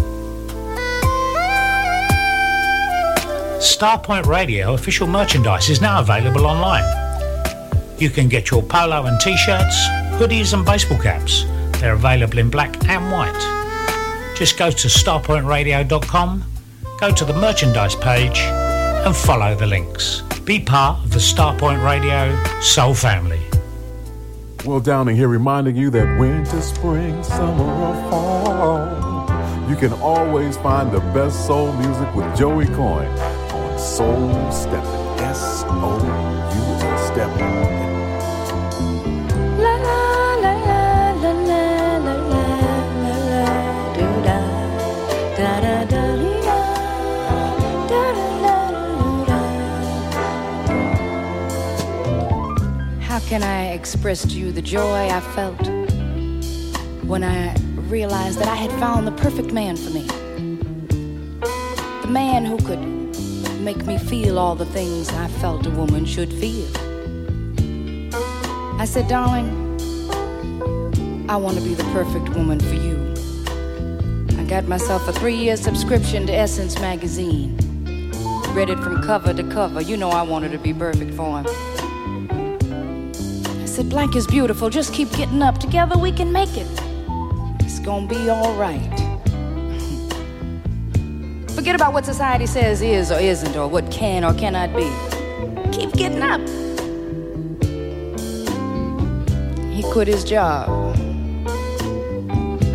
Starpoint 3.61 4.25
Radio 4.25 4.73
official 4.73 5.05
merchandise 5.05 5.69
is 5.69 5.81
now 5.81 5.99
available 5.99 6.47
online. 6.47 6.83
You 7.99 8.09
can 8.09 8.27
get 8.27 8.49
your 8.49 8.63
polo 8.63 9.05
and 9.05 9.21
t-shirts, 9.21 9.87
hoodies 10.17 10.55
and 10.55 10.65
baseball 10.65 10.97
caps. 10.97 11.45
They're 11.79 11.93
available 11.93 12.39
in 12.39 12.49
black 12.49 12.83
and 12.89 13.11
white. 13.11 14.35
Just 14.35 14.57
go 14.57 14.71
to 14.71 14.87
starpointradio.com, 14.87 16.43
go 16.99 17.13
to 17.13 17.23
the 17.23 17.33
merchandise 17.33 17.93
page 17.93 18.39
and 18.39 19.15
follow 19.15 19.53
the 19.53 19.67
links. 19.67 20.23
Be 20.43 20.59
part 20.59 21.05
of 21.05 21.11
the 21.11 21.19
Starpoint 21.19 21.85
Radio 21.85 22.35
Soul 22.61 22.95
family. 22.95 23.41
Will 24.65 24.79
Downing 24.79 25.15
here 25.15 25.27
reminding 25.27 25.75
you 25.75 25.91
that 25.91 26.19
winter, 26.19 26.61
spring, 26.61 27.23
summer, 27.23 27.63
or 27.63 28.09
fall, 28.09 29.69
you 29.69 29.75
can 29.75 29.93
always 30.01 30.57
find 30.57 30.91
the 30.91 30.99
best 31.13 31.45
soul 31.45 31.71
music 31.73 32.15
with 32.15 32.35
Joey 32.35 32.65
Coyne 32.65 33.40
Soul 33.81 34.29
Steppin'. 34.51 35.19
S 35.19 35.65
O 35.67 35.73
U 35.73 36.63
L 36.85 36.97
Steppin'. 37.07 37.55
La 39.57 39.73
la 39.87 40.01
la 40.43 40.53
la 40.69 40.83
la 41.23 41.31
la 41.49 41.63
la 41.97 42.13
la 42.25 42.75
la 43.01 43.15
la 43.31 43.47
do 43.95 44.07
da 44.27 44.39
da 45.35 45.51
da 45.65 45.75
da 45.85 46.03
da 46.45 46.57
da 47.27 47.35
da 47.89 48.03
da 48.21 48.31
da 48.43 48.55
da. 49.25 49.39
How 53.01 53.19
can 53.21 53.41
I 53.41 53.71
express 53.73 54.21
to 54.21 54.35
you 54.39 54.51
the 54.51 54.61
joy 54.61 55.09
I 55.09 55.21
felt 55.35 55.59
when 57.07 57.23
I 57.23 57.55
realized 57.89 58.37
that 58.39 58.47
I 58.47 58.55
had 58.55 58.71
found 58.79 59.07
the 59.07 59.11
perfect 59.11 59.51
man 59.51 59.75
for 59.75 59.89
me? 59.89 60.05
The 62.03 62.07
man 62.07 62.45
who 62.45 62.57
could 62.57 63.00
make 63.61 63.85
me 63.85 63.97
feel 63.97 64.39
all 64.39 64.55
the 64.55 64.65
things 64.65 65.09
I 65.09 65.27
felt 65.27 65.65
a 65.67 65.69
woman 65.69 66.05
should 66.05 66.33
feel. 66.33 66.67
I 68.79 68.85
said, 68.85 69.07
darling, 69.07 69.49
I 71.29 71.35
want 71.35 71.57
to 71.57 71.63
be 71.63 71.75
the 71.75 71.83
perfect 71.93 72.29
woman 72.35 72.59
for 72.59 72.73
you. 72.73 73.13
I 74.39 74.43
got 74.45 74.67
myself 74.67 75.07
a 75.07 75.13
three 75.13 75.35
year 75.35 75.55
subscription 75.55 76.25
to 76.27 76.33
Essence 76.33 76.79
magazine. 76.79 77.55
Read 78.53 78.69
it 78.69 78.79
from 78.79 79.01
cover 79.03 79.33
to 79.33 79.43
cover. 79.43 79.81
You 79.81 79.95
know 79.95 80.09
I 80.09 80.23
wanted 80.23 80.51
to 80.53 80.57
be 80.57 80.73
perfect 80.73 81.13
for 81.13 81.41
him. 81.41 81.47
I 83.61 83.65
said, 83.65 83.89
Blank 83.89 84.15
is 84.15 84.25
beautiful. 84.27 84.69
Just 84.69 84.93
keep 84.93 85.11
getting 85.11 85.41
up. 85.41 85.59
Together 85.59 85.97
we 85.97 86.11
can 86.11 86.31
make 86.31 86.57
it. 86.57 86.67
It's 87.59 87.79
gonna 87.79 88.07
be 88.07 88.29
all 88.29 88.53
right. 88.55 89.00
Forget 91.55 91.75
about 91.75 91.93
what 91.93 92.05
society 92.05 92.45
says 92.45 92.81
is 92.81 93.11
or 93.11 93.19
isn't, 93.19 93.55
or 93.55 93.67
what 93.67 93.91
can 93.91 94.23
or 94.23 94.33
cannot 94.33 94.75
be. 94.75 94.89
Keep 95.71 95.93
getting 95.93 96.21
up. 96.21 96.41
He 99.71 99.83
quit 99.91 100.07
his 100.07 100.23
job. 100.23 100.95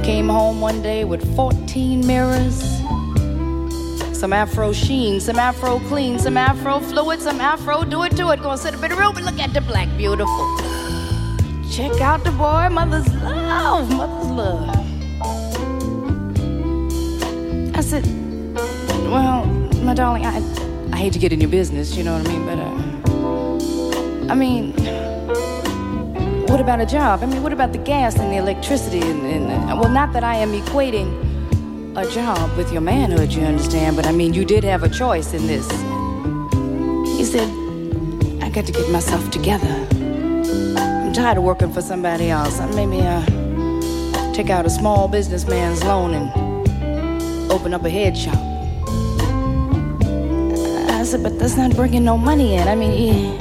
Came 0.05 0.29
home 0.29 0.61
one 0.61 0.83
day 0.83 1.05
with 1.05 1.35
14 1.35 2.07
mirrors, 2.07 2.62
some 4.16 4.33
afro 4.33 4.72
sheen, 4.72 5.20
some 5.20 5.37
afro 5.37 5.81
clean, 5.89 6.18
some 6.18 6.37
afro 6.37 6.79
fluid, 6.79 7.20
some 7.20 7.41
afro 7.41 7.83
do 7.83 8.05
it 8.05 8.16
to 8.16 8.31
it. 8.31 8.41
Gonna 8.41 8.57
sit 8.57 8.74
up 8.74 8.83
in 8.85 8.91
the 8.91 8.97
room 8.97 9.16
and 9.16 9.27
look 9.27 9.41
at 9.41 9.53
the 9.53 9.61
black 9.61 9.89
beautiful. 9.97 10.57
Check 11.70 12.01
out 12.01 12.22
the 12.24 12.31
boy, 12.31 12.68
mother's 12.70 13.12
love, 13.14 13.91
mother's 13.91 14.31
love. 14.31 14.77
I 17.77 17.81
said, 17.81 18.07
well, 19.11 19.47
my 19.83 19.95
darling, 19.95 20.27
I, 20.27 20.37
I 20.93 20.97
hate 20.97 21.13
to 21.13 21.19
get 21.19 21.33
in 21.33 21.41
your 21.41 21.51
business, 21.51 21.97
you 21.97 22.05
know 22.05 22.19
what 22.19 22.29
I 22.29 22.33
mean, 22.33 22.47
but, 22.47 22.59
uh, 22.59 24.33
I 24.33 24.35
mean, 24.35 24.73
what 26.49 26.61
about 26.61 26.81
a 26.81 26.87
job? 26.87 27.23
I 27.23 27.27
mean, 27.27 27.43
what 27.43 27.53
about 27.53 27.73
the 27.73 27.79
gas 27.79 28.19
and 28.19 28.33
the 28.33 28.37
electricity? 28.37 29.01
And, 29.01 29.27
and 29.27 29.71
uh, 29.71 29.77
well, 29.77 29.91
not 29.91 30.13
that 30.15 30.25
I 30.25 30.37
am 30.37 30.53
equating 30.53 31.09
a 31.97 32.11
job 32.11 32.57
with 32.57 32.73
your 32.73 32.81
manhood, 32.81 33.33
you 33.33 33.43
understand, 33.43 33.97
but 33.97 34.07
I 34.07 34.13
mean, 34.13 34.35
you 34.35 34.45
did 34.45 34.65
have 34.65 34.83
a 34.83 34.89
choice 34.89 35.33
in 35.35 35.47
this. 35.47 35.71
He 37.17 37.25
said, 37.25 37.49
I 38.43 38.51
got 38.51 38.67
to 38.67 38.73
get 38.73 38.91
myself 38.91 39.31
together. 39.31 39.87
I'm 40.79 41.13
tired 41.13 41.39
of 41.39 41.45
working 41.45 41.73
for 41.73 41.83
somebody 41.83 42.31
else. 42.31 42.59
Uh, 42.61 42.69
Maybe 42.75 43.01
uh, 43.01 43.25
take 44.33 44.51
out 44.51 44.67
a 44.67 44.71
small 44.71 45.09
businessman's 45.09 45.83
loan 45.85 46.15
and 46.15 47.51
open 47.51 47.73
up 47.73 47.85
a 47.85 47.91
head 47.91 48.17
shop. 48.17 48.45
I 51.07 51.09
said, 51.09 51.23
but 51.23 51.39
that's 51.39 51.57
not 51.57 51.73
bringing 51.77 52.03
no 52.03 52.19
money 52.19 52.57
in. 52.57 52.67
I 52.67 52.75
mean, 52.75 52.91
he, 52.91 53.37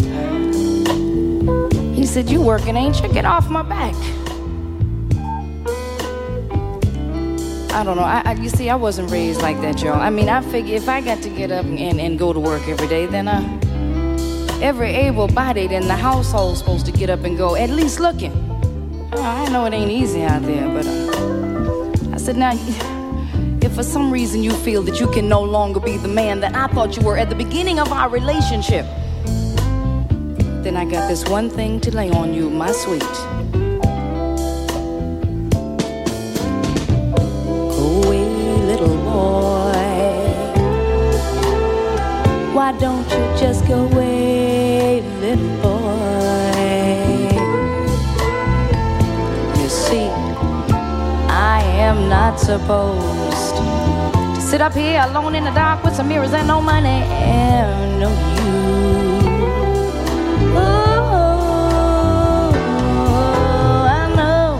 he 1.95 2.05
said, 2.05 2.29
you 2.29 2.39
working, 2.39 2.75
ain't 2.75 3.01
you? 3.01 3.11
Get 3.11 3.25
off 3.25 3.49
my 3.49 3.63
back. 3.63 3.95
I 7.73 7.83
don't 7.83 7.97
know. 7.97 8.03
I, 8.03 8.21
I, 8.23 8.33
you 8.33 8.49
see, 8.49 8.69
I 8.69 8.75
wasn't 8.75 9.09
raised 9.09 9.41
like 9.41 9.59
that, 9.61 9.81
y'all. 9.81 9.99
I 9.99 10.11
mean, 10.11 10.29
I 10.29 10.41
figure 10.41 10.75
if 10.75 10.87
I 10.87 11.01
got 11.01 11.23
to 11.23 11.29
get 11.29 11.49
up 11.49 11.65
and, 11.65 11.99
and 11.99 12.19
go 12.19 12.33
to 12.33 12.39
work 12.39 12.67
every 12.67 12.87
day, 12.87 13.07
then 13.07 13.27
uh, 13.27 13.41
every 14.61 14.89
able-bodied 14.89 15.71
in 15.71 15.87
the 15.87 15.95
household's 15.95 16.59
supposed 16.59 16.85
to 16.85 16.91
get 16.91 17.09
up 17.09 17.23
and 17.23 17.35
go, 17.35 17.55
at 17.55 17.71
least 17.71 17.99
looking. 17.99 18.31
I 19.11 19.49
know 19.49 19.65
it 19.65 19.73
ain't 19.73 19.89
easy 19.89 20.21
out 20.21 20.43
there, 20.43 20.67
but 20.67 20.85
uh, 20.85 22.13
I 22.13 22.17
said, 22.17 22.37
now, 22.37 22.51
for 23.75 23.83
some 23.83 24.09
reason 24.09 24.41
you 24.41 24.51
feel 24.51 24.81
that 24.83 25.01
you 25.01 25.07
can 25.07 25.27
no 25.27 25.41
longer 25.41 25.81
be 25.81 25.97
the 25.97 26.07
man 26.07 26.39
that 26.39 26.55
I 26.55 26.67
thought 26.67 26.95
you 26.95 27.03
were 27.03 27.17
at 27.17 27.27
the 27.27 27.35
beginning 27.35 27.77
of 27.77 27.91
our 27.91 28.07
relationship, 28.07 28.85
then 30.63 30.77
I 30.77 30.85
got 30.85 31.09
this 31.09 31.27
one 31.27 31.49
thing 31.49 31.81
to 31.81 31.91
lay 31.93 32.09
on 32.09 32.33
you, 32.33 32.49
my 32.49 32.71
sweet. 32.71 33.01
Go 37.75 38.01
away, 38.05 38.23
little 38.71 38.95
boy. 39.03 39.73
Why 42.55 42.71
don't 42.79 43.09
you 43.09 43.37
just 43.37 43.67
go 43.67 43.87
away, 43.87 45.01
little 45.19 45.61
boy? 45.61 46.61
You 49.61 49.67
see, 49.67 50.07
I 51.27 51.61
am 51.61 52.07
not 52.07 52.39
supposed 52.39 53.24
sit 54.55 54.61
up 54.61 54.73
here 54.73 55.01
alone 55.09 55.35
in 55.35 55.43
the 55.43 55.51
dark 55.51 55.83
with 55.83 55.93
some 55.93 56.07
mirrors 56.07 56.31
and 56.31 56.47
no 56.47 56.61
money. 56.61 56.87
And 56.87 57.99
no 57.99 58.09
you. 58.09 58.15
Oh, 60.55 62.51
I 63.99 64.07
know, 64.15 64.57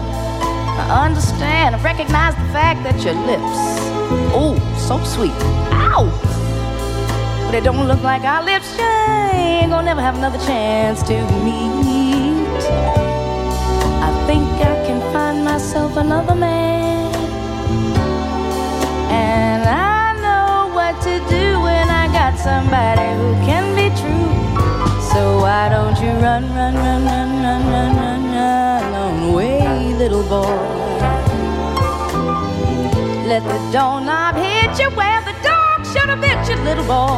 I 0.82 1.06
understand, 1.06 1.76
I 1.78 1.82
recognize 1.82 2.36
the 2.36 2.48
fact 2.52 2.84
that 2.84 3.02
your 3.06 3.14
lips, 3.30 3.56
oh, 4.36 4.56
so 4.86 5.02
sweet, 5.16 5.32
ow, 5.72 6.04
but 7.46 7.56
it 7.56 7.64
don't 7.64 7.88
look 7.88 8.04
like 8.04 8.24
our 8.24 8.44
lips 8.44 8.78
ain't 8.78 9.70
gonna 9.72 9.86
never 9.86 10.02
have 10.02 10.18
another 10.18 10.40
chance 10.40 11.04
to 11.04 11.14
meet. 11.46 12.64
I 14.08 14.12
think 14.28 14.46
I 14.60 14.76
can 14.86 15.00
find 15.14 15.46
myself 15.46 15.96
another 15.96 16.36
man, 16.36 16.75
somebody 22.46 23.08
who 23.18 23.30
can 23.50 23.66
be 23.74 23.88
true. 24.00 24.30
So 25.12 25.22
why 25.44 25.68
don't 25.68 25.98
you 26.04 26.12
run, 26.26 26.44
run, 26.58 26.76
run, 26.76 27.02
run, 27.12 27.30
run, 27.44 27.62
run, 27.74 27.92
run, 28.02 28.24
run 28.94 29.30
away, 29.30 29.94
little 30.02 30.26
boy? 30.36 30.56
Let 33.32 33.44
the 33.52 33.60
doorknob 33.74 34.36
hit 34.36 34.72
you 34.80 34.90
where 35.00 35.22
the 35.30 35.36
dog 35.50 35.78
should 35.92 36.10
have 36.14 36.22
bit 36.22 36.42
you, 36.50 36.58
little 36.70 36.88
boy. 36.94 37.18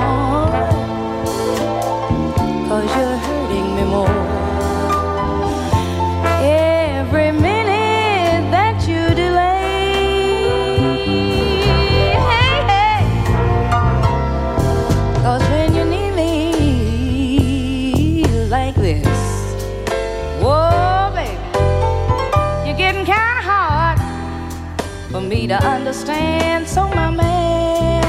Cause 2.70 2.88
you're 2.96 3.18
hurting 3.28 3.70
me 3.76 3.84
more. 3.96 4.24
Every 6.40 7.32
to 25.48 25.56
understand. 25.64 26.68
So, 26.68 26.88
my 26.90 27.10
man, 27.10 28.04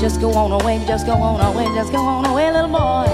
just 0.00 0.20
go 0.20 0.32
on 0.32 0.52
away, 0.60 0.82
just 0.86 1.06
go 1.06 1.12
on 1.12 1.40
away, 1.40 1.66
just 1.74 1.92
go 1.92 1.98
on 1.98 2.24
away, 2.26 2.50
little 2.50 2.68
boy. 2.68 3.06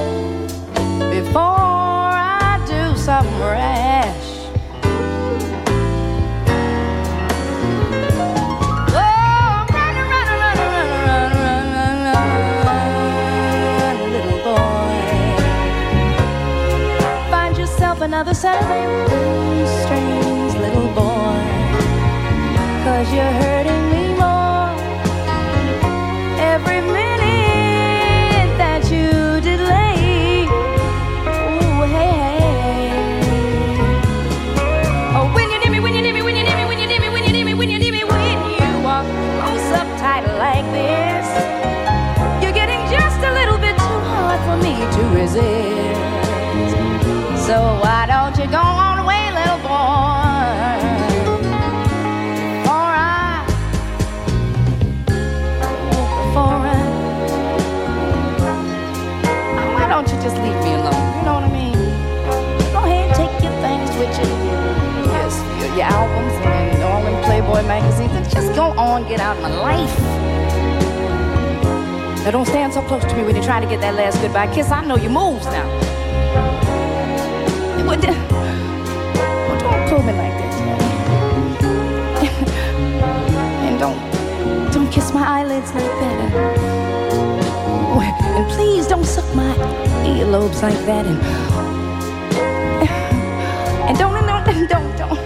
Before 1.11 1.41
I 1.41 2.63
do 2.67 2.97
something 2.97 3.39
rash. 3.41 4.35
Oh, 8.95 9.67
run, 9.73 9.97
run, 19.91 20.16
you 23.13 23.21
heard 23.21 23.56
my 69.49 69.61
life. 69.61 69.99
Now 72.25 72.31
don't 72.33 72.47
stand 72.47 72.73
so 72.73 72.83
close 72.83 73.05
to 73.05 73.15
me 73.17 73.23
when 73.23 73.37
you're 73.37 73.45
trying 73.45 73.63
to 73.63 73.69
get 73.69 73.81
that 73.81 73.95
last 73.95 74.21
goodbye 74.21 74.53
kiss. 74.53 74.71
I 74.73 74.85
know 74.85 74.97
your 74.97 75.11
moves 75.13 75.47
now. 75.47 75.67
Oh, 79.49 79.57
don't 79.61 79.89
pull 79.89 80.03
me 80.03 80.13
like 80.13 80.37
that. 80.41 80.55
and 83.67 83.79
don't 83.79 83.99
don't 84.73 84.91
kiss 84.91 85.13
my 85.13 85.25
eyelids 85.25 85.73
like 85.75 85.85
that. 85.85 86.17
And, 88.37 88.47
please 88.51 88.87
don't 88.87 89.05
suck 89.05 89.35
my 89.35 89.55
earlobes 90.05 90.61
like 90.63 90.79
that. 90.87 91.07
And 91.07 91.19
and 93.89 93.99
don't 93.99 94.15
don't 94.27 94.69
don't 94.69 94.97
don't. 94.99 95.26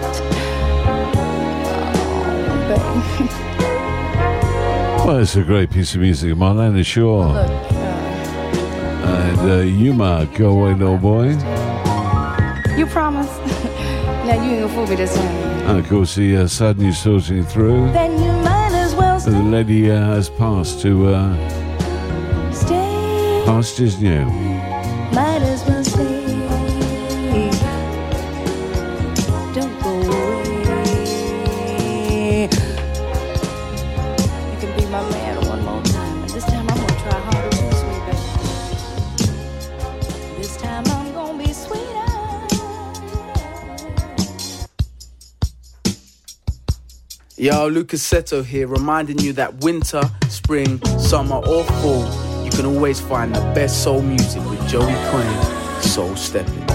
Well, 5.11 5.19
it's 5.19 5.35
a 5.35 5.43
great 5.43 5.69
piece 5.69 5.93
of 5.93 5.99
music, 5.99 6.33
Marlena 6.35 6.85
Shaw. 6.85 7.33
Look, 7.33 7.51
And 9.03 9.51
uh, 9.51 9.55
Yuma, 9.57 10.25
Go 10.35 10.51
Away, 10.51 10.73
Little 10.73 10.97
Boy. 10.97 11.31
you 12.77 12.85
promise? 12.85 13.27
now 14.25 14.41
you 14.41 14.51
ain't 14.51 14.61
gonna 14.61 14.69
fool 14.69 14.87
me 14.87 14.95
this 14.95 15.13
time. 15.13 15.27
And 15.67 15.79
of 15.79 15.89
course, 15.89 16.15
the 16.15 16.37
uh, 16.37 16.47
sad 16.47 16.79
news 16.79 16.97
sorting 16.97 17.43
through. 17.43 17.91
Then 17.91 18.13
you 18.23 18.31
might 18.41 18.71
as 18.71 18.95
well 18.95 19.19
The 19.19 19.31
lady 19.31 19.91
uh, 19.91 19.99
has 19.99 20.29
passed 20.29 20.81
to 20.83 21.07
uh, 21.07 22.51
stay. 22.53 23.43
past 23.45 23.81
is 23.81 23.99
new. 24.01 24.50
Yo, 47.51 47.67
Lucas 47.67 48.01
Seto 48.09 48.45
here, 48.45 48.65
reminding 48.65 49.19
you 49.19 49.33
that 49.33 49.61
winter, 49.61 50.01
spring, 50.29 50.81
summer, 50.97 51.35
or 51.35 51.65
fall, 51.65 52.45
you 52.45 52.51
can 52.51 52.65
always 52.65 53.01
find 53.01 53.35
the 53.35 53.41
best 53.53 53.83
soul 53.83 54.01
music 54.01 54.41
with 54.49 54.65
Joey 54.69 54.93
Coyne, 55.11 55.81
Soul 55.81 56.15
Stepping. 56.15 56.70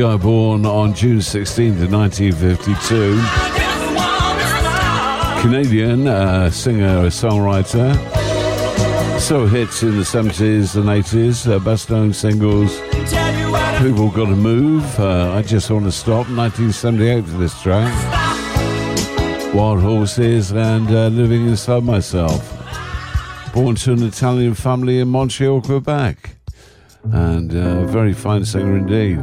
Guy 0.00 0.16
born 0.16 0.64
on 0.64 0.94
June 0.94 1.18
16th, 1.18 1.90
1952. 1.92 3.20
Canadian 5.42 6.06
uh, 6.06 6.48
singer, 6.48 7.10
songwriter. 7.10 7.94
So 9.20 9.44
hits 9.44 9.82
in 9.82 9.98
the 9.98 10.02
70s 10.02 10.76
and 10.76 10.86
80s. 10.86 11.46
Uh, 11.46 11.58
best 11.58 11.90
known 11.90 12.14
singles 12.14 12.80
People 13.82 14.08
Gotta 14.10 14.34
Move. 14.34 14.82
Uh, 14.98 15.34
I 15.34 15.42
Just 15.42 15.70
Want 15.70 15.84
to 15.84 15.92
Stop, 15.92 16.30
1978 16.30 17.26
for 17.26 17.36
this 17.36 17.60
track. 17.60 17.92
Wild 19.52 19.80
Horses 19.82 20.50
and 20.52 20.88
uh, 20.88 21.08
Living 21.08 21.46
Inside 21.46 21.84
Myself. 21.84 22.42
Born 23.52 23.74
to 23.74 23.92
an 23.92 24.02
Italian 24.04 24.54
family 24.54 25.00
in 25.00 25.08
Montreal, 25.08 25.60
Quebec. 25.60 26.36
And 27.04 27.54
uh, 27.54 27.82
a 27.82 27.86
very 27.86 28.14
fine 28.14 28.46
singer 28.46 28.78
indeed. 28.78 29.22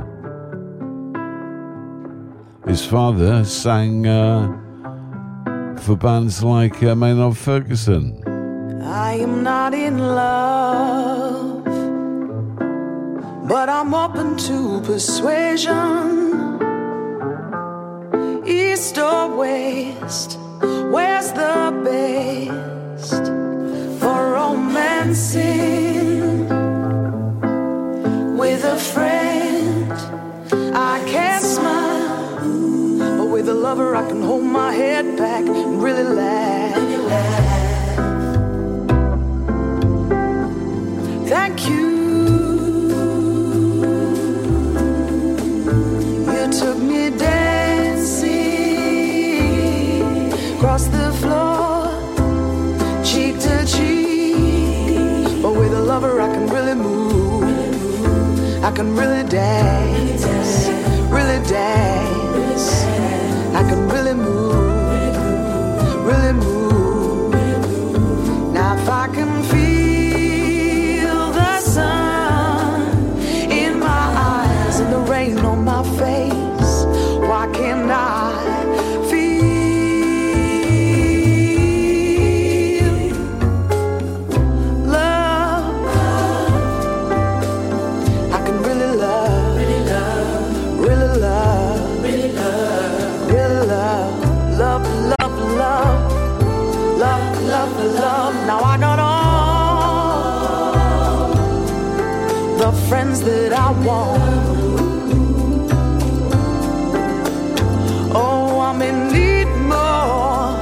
Father 2.90 3.44
sang 3.44 4.08
uh, 4.08 4.48
for 5.82 5.98
bands 5.98 6.42
like 6.42 6.82
uh, 6.82 6.96
Maynard 6.96 7.36
Ferguson. 7.36 8.24
I 8.82 9.16
am 9.16 9.44
not 9.44 9.74
in 9.74 9.98
love, 9.98 11.66
but 13.46 13.68
I'm 13.68 13.94
open 13.94 14.38
to 14.38 14.80
persuasion. 14.86 15.76
East 18.48 18.98
or 18.98 19.36
west, 19.36 20.37
lover, 33.70 33.98
I 33.98 34.08
can 34.08 34.22
hold 34.22 34.46
my 34.46 34.72
head 34.72 35.18
back 35.18 35.46
and 35.46 35.84
really 35.84 36.08
laugh. 36.22 36.78
Thank 41.34 41.58
you. 41.70 41.88
You 46.34 46.44
took 46.62 46.78
me 46.92 47.02
dancing 47.10 48.38
across 50.56 50.84
the 50.98 51.08
floor, 51.22 51.92
cheek 53.10 53.34
to 53.46 53.56
cheek. 53.76 55.42
But 55.44 55.54
with 55.60 55.74
a 55.82 55.84
lover, 55.92 56.22
I 56.22 56.30
can 56.34 56.46
really 56.56 56.76
move. 56.88 57.44
I 58.64 58.72
can 58.78 58.96
really 58.96 59.24
dance, 59.28 60.24
Oh, 108.20 108.60
I'm 108.60 108.82
in 108.82 109.08
need 109.14 109.48
more. 109.66 110.58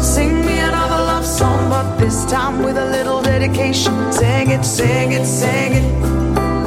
Sing 0.00 0.40
me 0.46 0.58
another 0.58 1.04
love 1.04 1.26
song, 1.26 1.68
but 1.68 1.98
this 1.98 2.24
time 2.24 2.62
with 2.62 2.78
a 2.78 2.86
little 2.86 3.20
dedication. 3.20 4.10
Sing 4.10 4.50
it, 4.50 4.64
sing 4.64 5.12
it, 5.12 5.26
sing 5.26 5.72
it. 5.74 6.11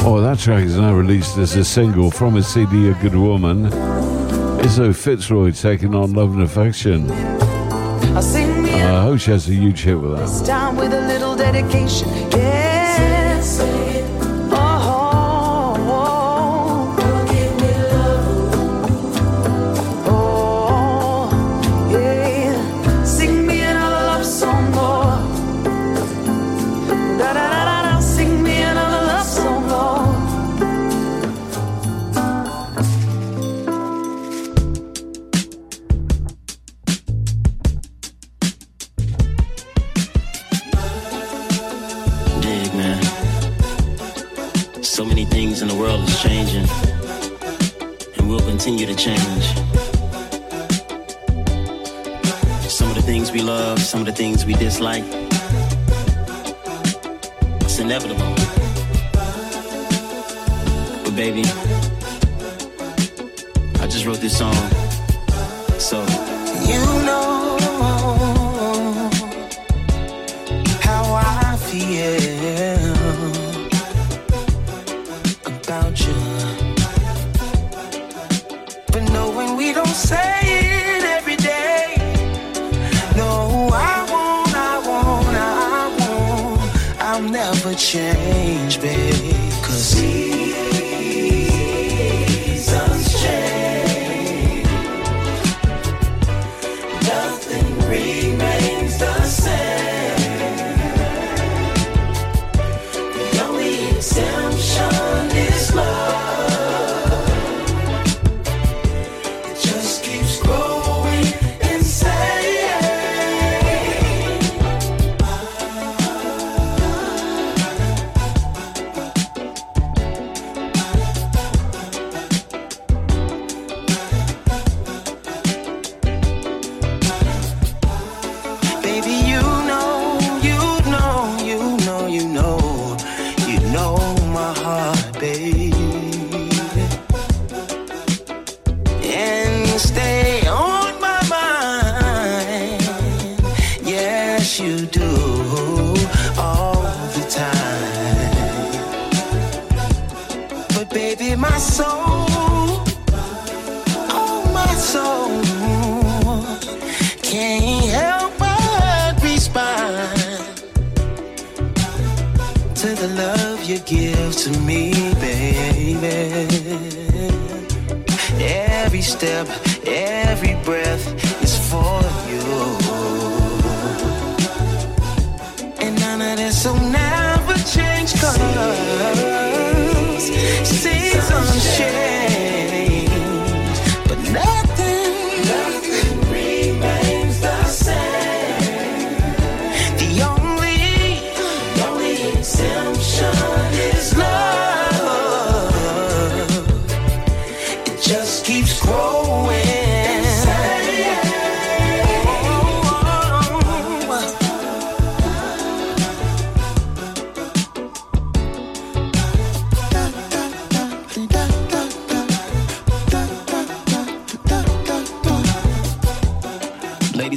Oh, 0.07 0.22
that 0.22 0.38
track 0.38 0.64
is 0.64 0.77
now 0.77 0.94
released 0.94 1.36
as 1.40 1.56
a 1.56 1.65
single 1.65 2.11
from 2.11 2.36
his 2.36 2.45
CD 2.45 2.90
A 2.90 2.94
Good 2.94 3.15
Woman. 3.15 3.64
Izo 4.61 4.91
FitzRoy 4.91 5.60
taking 5.60 5.95
on 5.95 6.14
Love 6.14 6.36
and 6.36 6.44
Affection. 6.44 7.10
I 7.10 8.22
I 8.98 9.02
hope 9.02 9.19
she 9.19 9.32
has 9.32 9.49
a 9.49 9.53
huge 9.53 9.82
hit 9.82 9.99
with 9.99 10.11
that. 10.11 10.45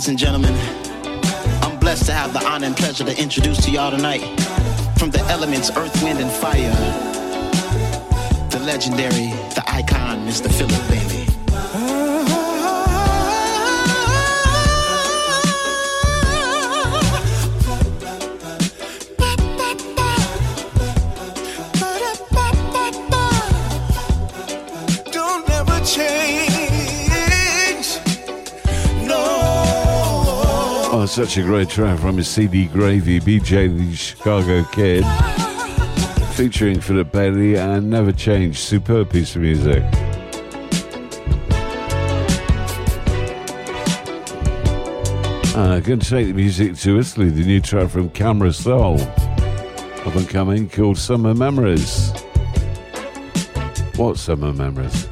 And 0.08 0.18
gentlemen, 0.18 0.54
I'm 1.62 1.78
blessed 1.78 2.06
to 2.06 2.12
have 2.12 2.32
the 2.32 2.42
honor 2.42 2.64
and 2.64 2.74
pleasure 2.74 3.04
to 3.04 3.20
introduce 3.20 3.62
to 3.66 3.70
y'all 3.70 3.90
tonight 3.90 4.22
from 4.96 5.10
the 5.10 5.20
elements 5.28 5.70
earth, 5.76 6.02
wind, 6.02 6.18
and 6.18 6.30
fire, 6.30 6.72
the 8.48 8.58
legendary, 8.60 9.28
the 9.54 9.62
icon, 9.66 10.26
Mr. 10.26 10.50
Philip 10.50 10.88
Bailey. 10.88 11.17
such 31.08 31.38
a 31.38 31.42
great 31.42 31.70
track 31.70 31.98
from 32.00 32.18
his 32.18 32.28
CD 32.28 32.66
Gravy, 32.66 33.18
BJ 33.18 33.76
the 33.78 33.96
Chicago 33.96 34.62
Kid, 34.64 35.04
featuring 36.34 36.80
Philip 36.80 37.10
Bailey 37.10 37.56
and 37.56 37.88
Never 37.88 38.12
Change. 38.12 38.58
Superb 38.58 39.10
piece 39.10 39.34
of 39.34 39.42
music. 39.42 39.82
Uh, 45.56 45.80
going 45.80 45.98
to 45.98 46.08
take 46.08 46.26
the 46.26 46.32
music 46.34 46.76
to 46.76 46.98
Italy, 46.98 47.30
the 47.30 47.44
new 47.44 47.60
track 47.60 47.88
from 47.88 48.10
Camera 48.10 48.52
Soul, 48.52 49.00
up 49.00 50.14
and 50.14 50.28
coming, 50.28 50.68
called 50.68 50.98
Summer 50.98 51.32
Memories. 51.34 52.12
What 53.96 54.18
Summer 54.18 54.52
Memories? 54.52 55.08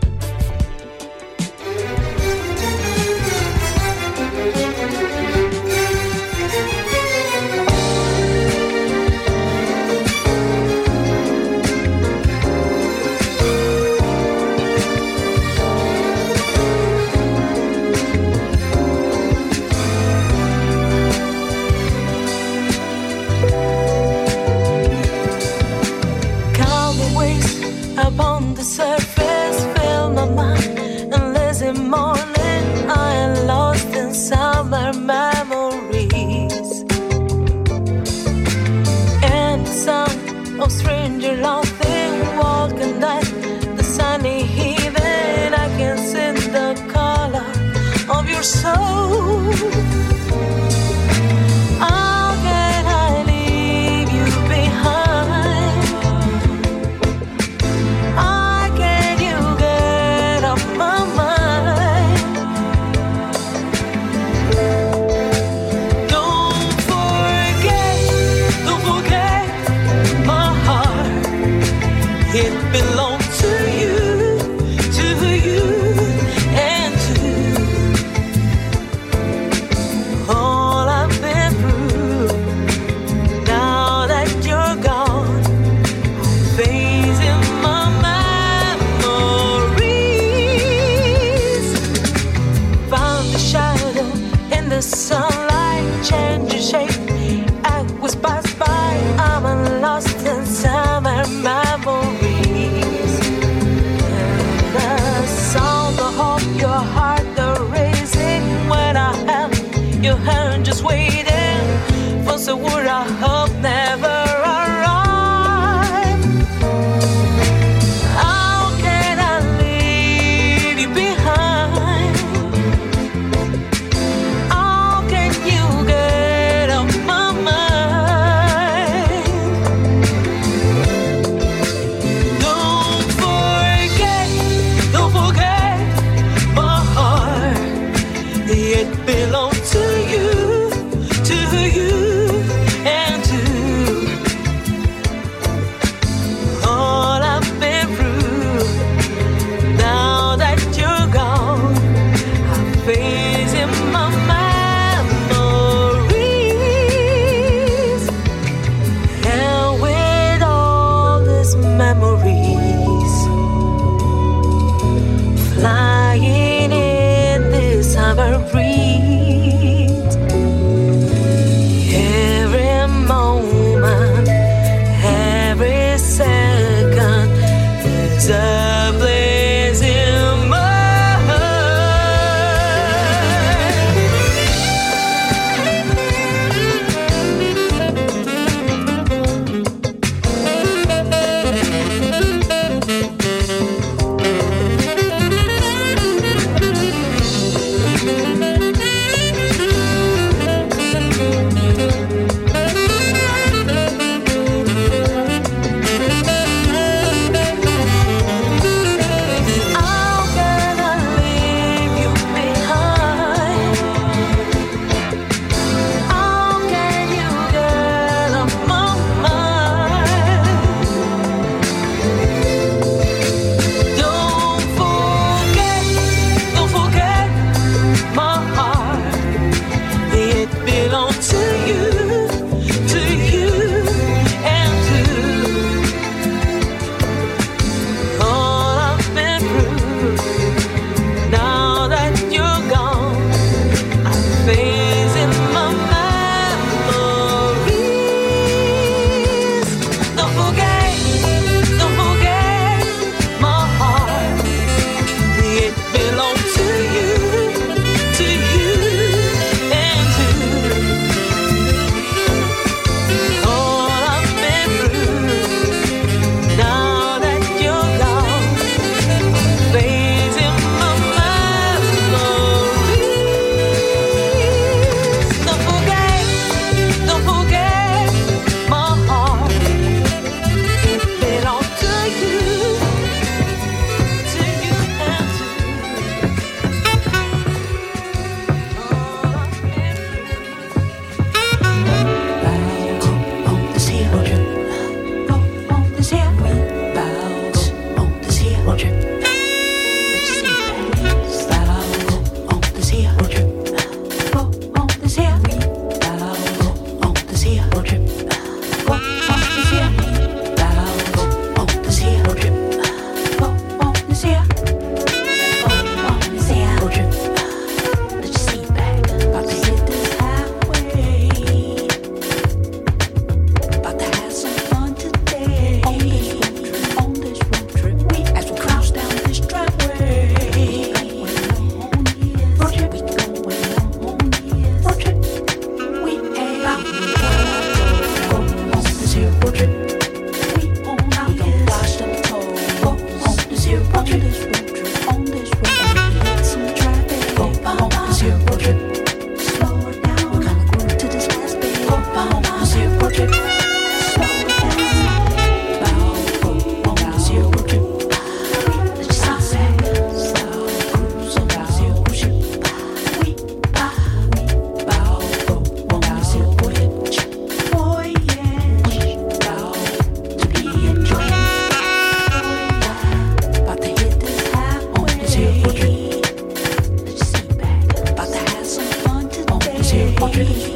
Track 380.17 380.37
uh, 380.39 380.76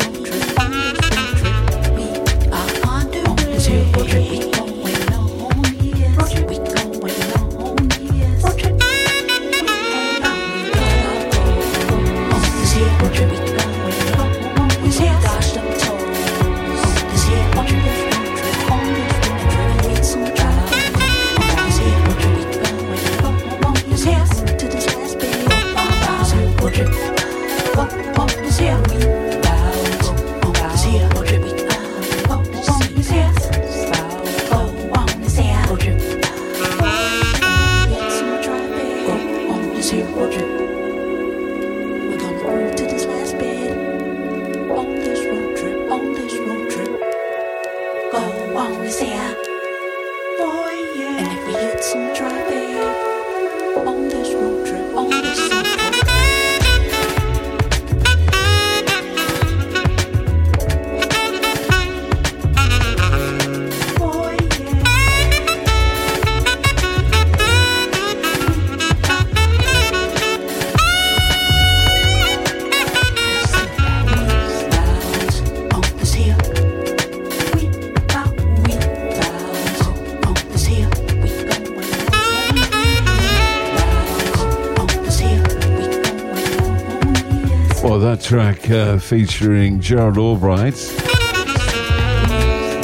featuring 89.11 89.81
Gerald 89.81 90.19
Albright, 90.19 90.77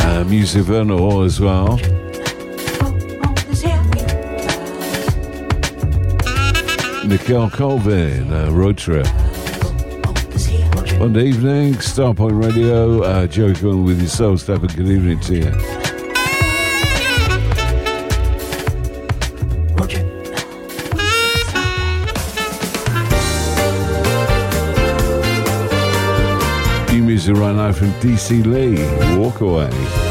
uh, 0.02 0.24
music 0.26 0.68
as 0.68 1.38
well. 1.38 1.76
Nicole 7.06 7.48
Colvin, 7.48 8.32
uh, 8.32 8.50
Road 8.50 8.76
Trip. 8.76 9.06
Monday 10.98 11.26
evening, 11.26 11.74
Starpoint 11.74 12.42
Radio, 12.42 13.04
uh, 13.04 13.28
Joey 13.28 13.54
Coyne 13.54 13.84
with 13.84 14.00
your 14.00 14.08
soul 14.08 14.36
step 14.36 14.62
and 14.62 14.74
good 14.74 14.88
evening 14.88 15.20
to 15.20 15.36
you. 15.36 15.65
Right 27.47 27.55
now 27.55 27.73
from 27.73 27.90
DC 28.01 28.44
Lee, 28.44 29.18
Walk 29.18 29.40
Away. 29.40 30.05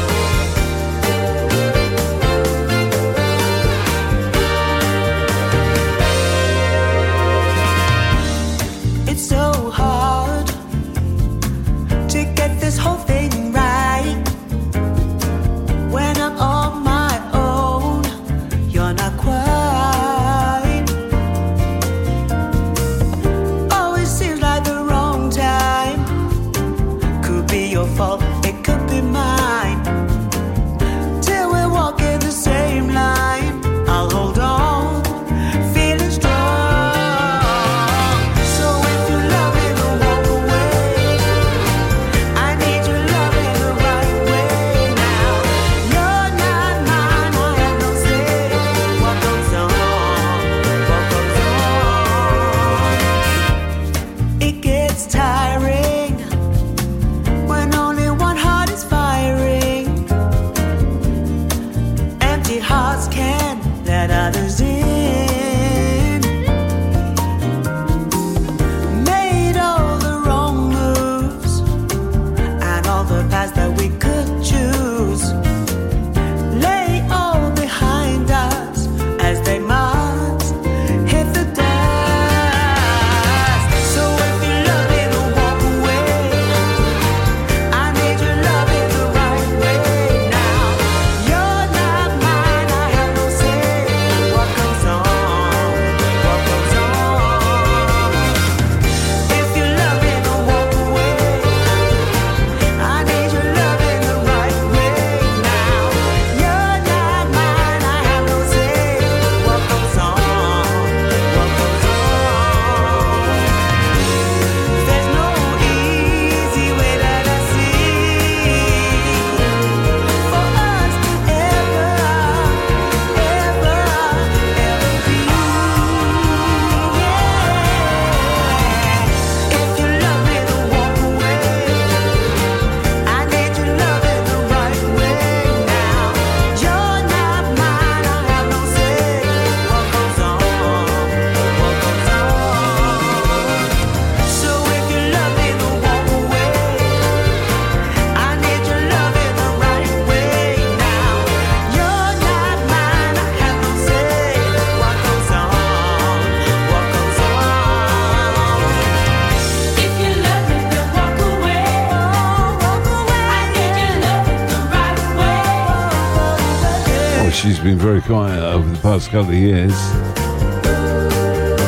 quiet 168.06 168.40
over 168.40 168.68
the 168.70 168.78
past 168.78 169.10
couple 169.10 169.32
of 169.32 169.34
years. 169.34 169.72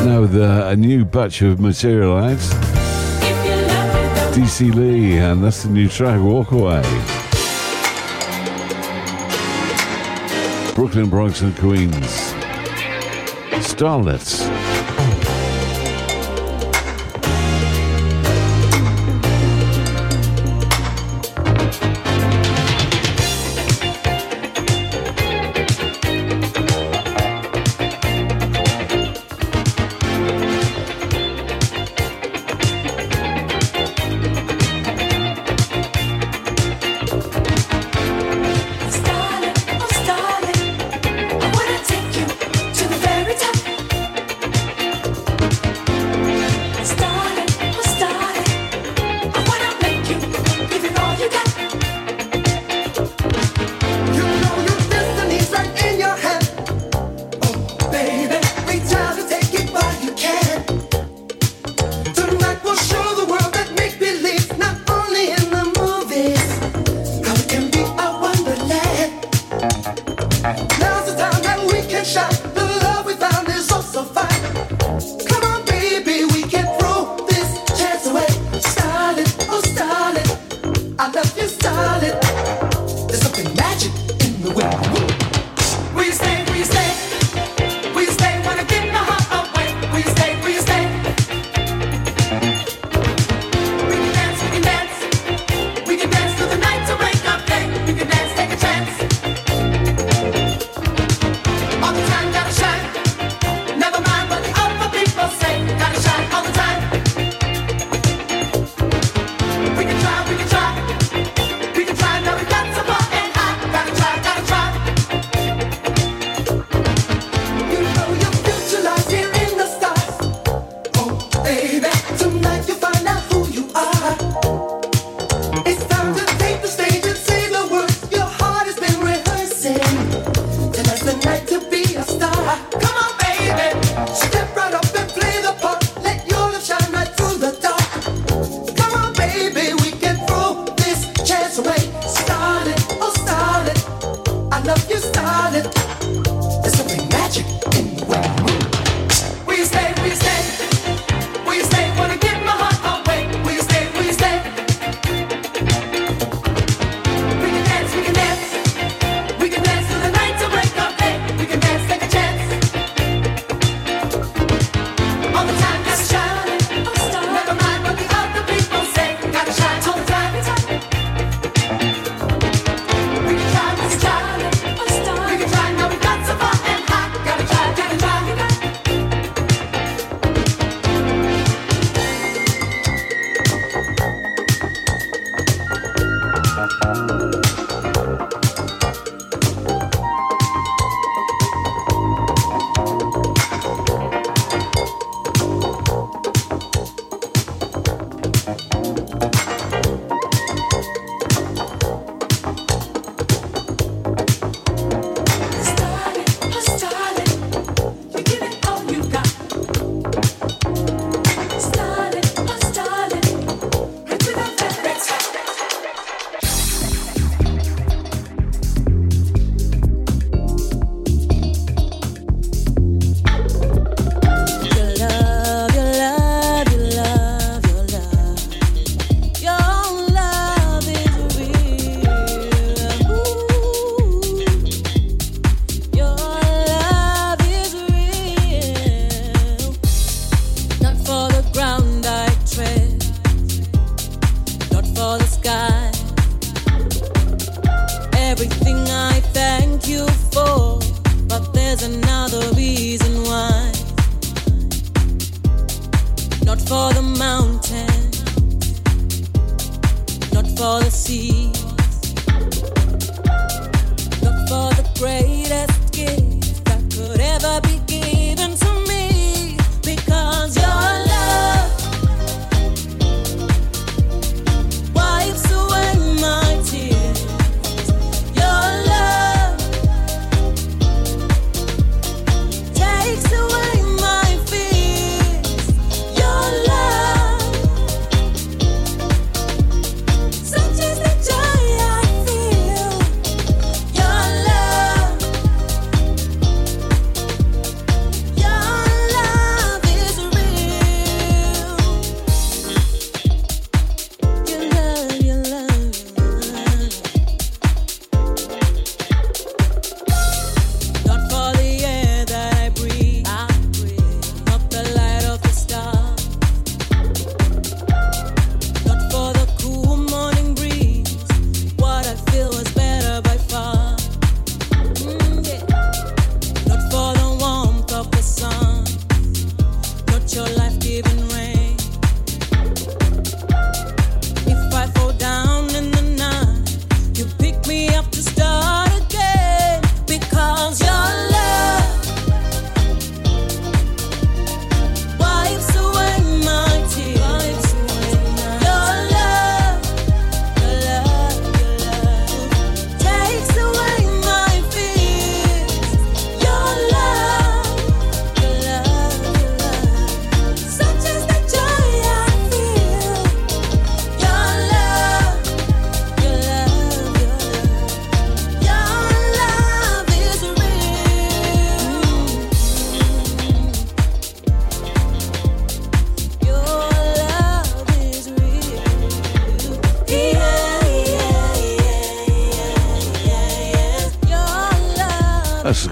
Now 0.05 0.21
with 0.21 0.35
uh, 0.35 0.67
a 0.67 0.75
new 0.75 1.03
batch 1.03 1.41
of 1.41 1.59
material 1.59 2.15
out. 2.15 2.37
DC 4.33 4.73
Lee, 4.73 5.17
and 5.17 5.43
that's 5.43 5.63
the 5.63 5.69
new 5.69 5.89
track, 5.89 6.21
Walk 6.21 6.51
Away. 6.51 6.81
Brooklyn, 10.75 11.09
Bronx, 11.09 11.41
and 11.41 11.55
Queens. 11.57 12.33
Starlets. 13.59 14.48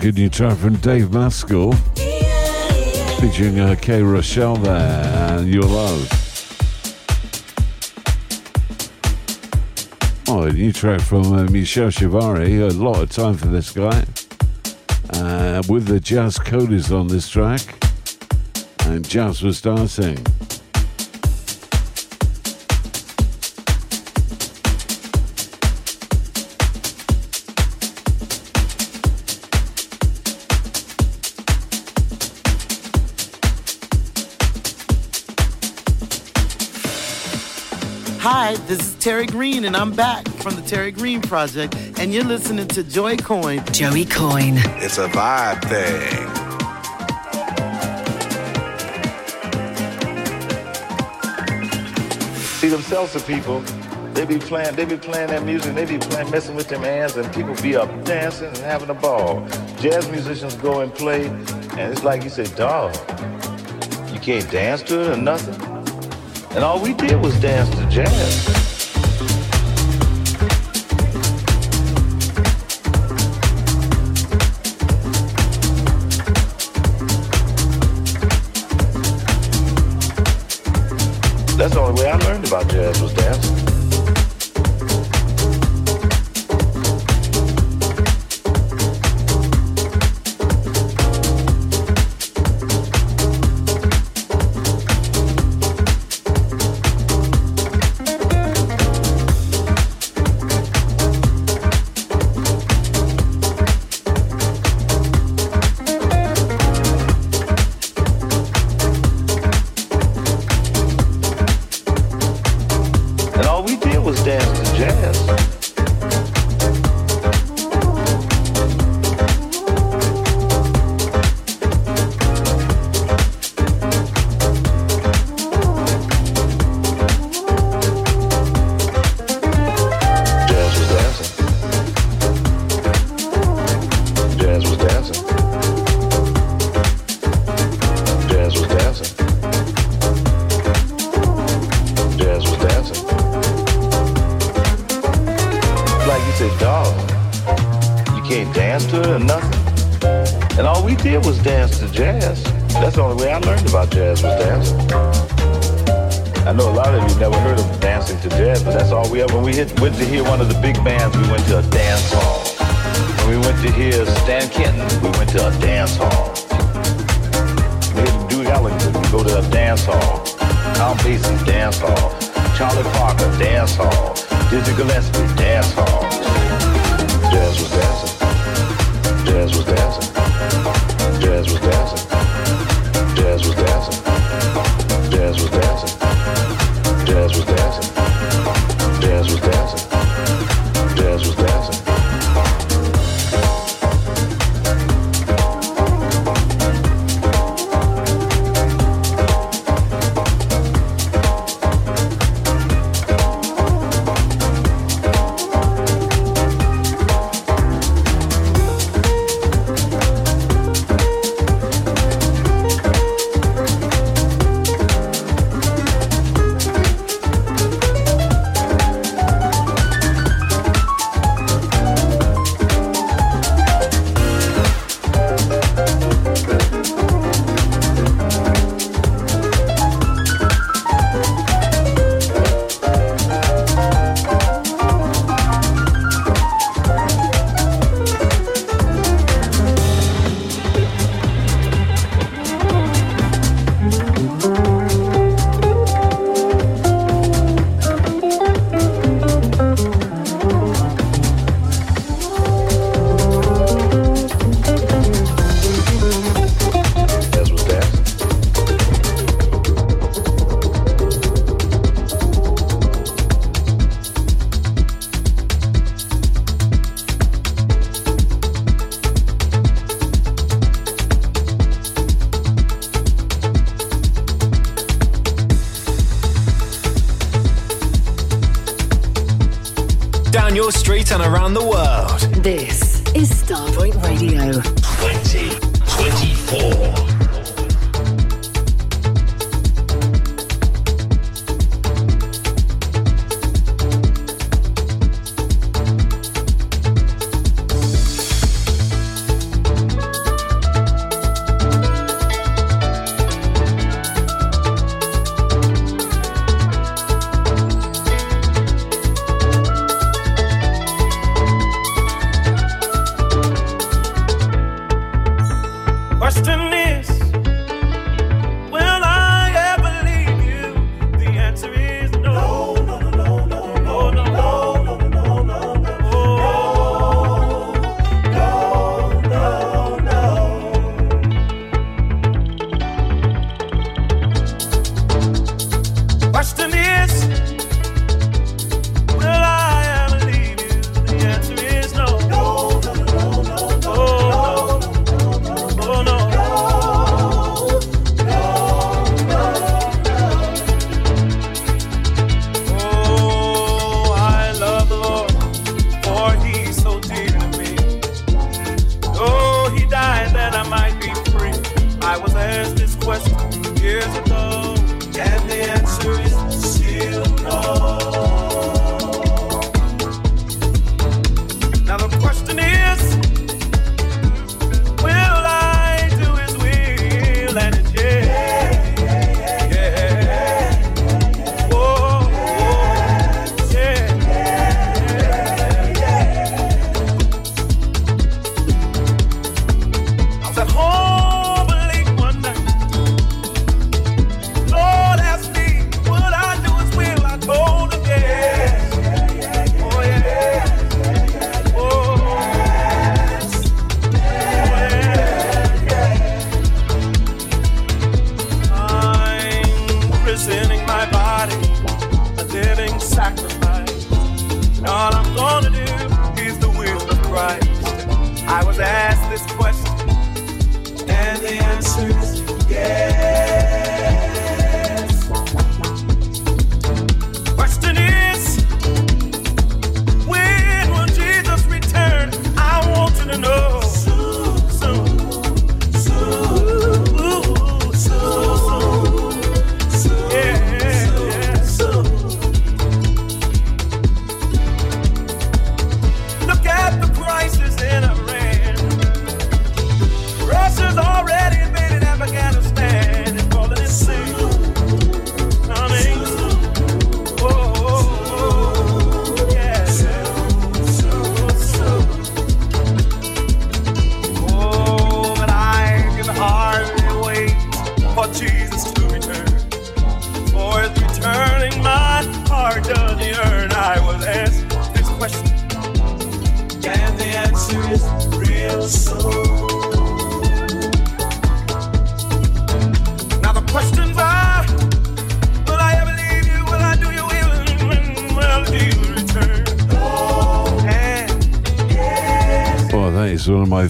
Good 0.08 0.16
new 0.16 0.30
track 0.30 0.58
from 0.58 0.76
Dave 0.78 1.12
Maskell. 1.12 1.74
Featuring 3.20 3.60
uh, 3.60 3.76
K. 3.82 4.02
Rochelle 4.02 4.56
there 4.56 5.38
and 5.38 5.54
Your 5.54 5.66
Love. 5.66 6.08
Oh, 10.30 10.44
a 10.44 10.54
new 10.54 10.72
track 10.72 11.02
from 11.02 11.34
uh, 11.34 11.44
Michele 11.48 11.90
Chiavarini. 11.90 12.72
A 12.72 12.74
lot 12.74 13.02
of 13.02 13.10
time 13.10 13.36
for 13.36 13.48
this 13.48 13.72
guy. 13.72 14.06
Uh, 15.10 15.62
with 15.68 15.88
the 15.88 16.00
Jazz 16.00 16.40
Coders 16.40 16.98
on 16.98 17.10
this 17.10 17.28
track. 17.28 17.76
And 18.86 19.06
Jazz 19.06 19.44
was 19.44 19.60
dancing. 19.60 20.26
This 38.68 38.80
is 38.80 38.96
Terry 38.96 39.26
Green, 39.26 39.64
and 39.64 39.78
I'm 39.78 39.94
back 39.94 40.28
from 40.28 40.56
the 40.56 40.62
Terry 40.62 40.92
Green 40.92 41.22
Project, 41.22 41.74
and 41.98 42.14
you're 42.14 42.26
listening 42.26 42.68
to 42.68 42.84
Joey 42.84 43.16
Coyne. 43.16 43.64
Joey 43.72 44.04
Coyne. 44.04 44.58
It's 44.84 44.98
a 44.98 45.08
vibe 45.08 45.62
thing. 45.70 46.28
See 52.60 52.68
them 52.68 52.82
salsa 52.82 53.26
people, 53.26 53.62
they 54.14 54.26
be 54.26 54.38
playing, 54.38 54.76
they 54.76 54.84
be 54.84 54.98
playing 54.98 55.30
that 55.30 55.46
music, 55.46 55.74
they 55.74 55.86
be 55.86 55.98
playing, 55.98 56.30
messing 56.30 56.58
with 56.58 56.68
them 56.68 56.82
hands, 56.82 57.16
and 57.16 57.34
people 57.34 57.56
be 57.62 57.78
up 57.78 57.88
dancing 58.04 58.48
and 58.48 58.58
having 58.58 58.90
a 58.90 58.94
ball. 58.94 59.48
Jazz 59.80 60.10
musicians 60.12 60.56
go 60.56 60.82
and 60.82 60.94
play, 60.94 61.28
and 61.28 61.94
it's 61.94 62.04
like 62.04 62.22
you 62.22 62.30
say, 62.30 62.44
dog, 62.56 62.94
you 64.12 64.20
can't 64.20 64.52
dance 64.52 64.84
to 64.84 65.04
it 65.04 65.18
or 65.18 65.22
nothing. 65.22 65.67
And 66.52 66.64
all 66.64 66.82
we 66.82 66.94
did 66.94 67.22
was 67.22 67.40
dance 67.40 67.70
to 67.76 67.86
jazz. 67.88 68.68
That's 81.58 81.74
the 81.74 81.80
only 81.80 82.02
way 82.02 82.10
I 82.10 82.18
learned 82.18 82.48
about 82.48 82.68
jazz 82.70 83.02
was 83.02 83.14
dancing. 83.14 83.77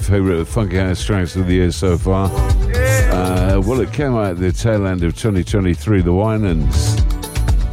Favourite 0.08 0.48
funky 0.48 0.78
house 0.78 1.04
tracks 1.04 1.36
of 1.36 1.48
the 1.48 1.56
year 1.56 1.70
so 1.70 1.98
far. 1.98 2.32
Uh, 2.32 3.62
well, 3.66 3.82
it 3.82 3.92
came 3.92 4.16
out 4.16 4.32
at 4.32 4.38
the 4.38 4.54
tail 4.54 4.88
end 4.88 5.04
of 5.04 5.14
2023, 5.18 6.02
The 6.02 6.14
Winans. 6.14 6.96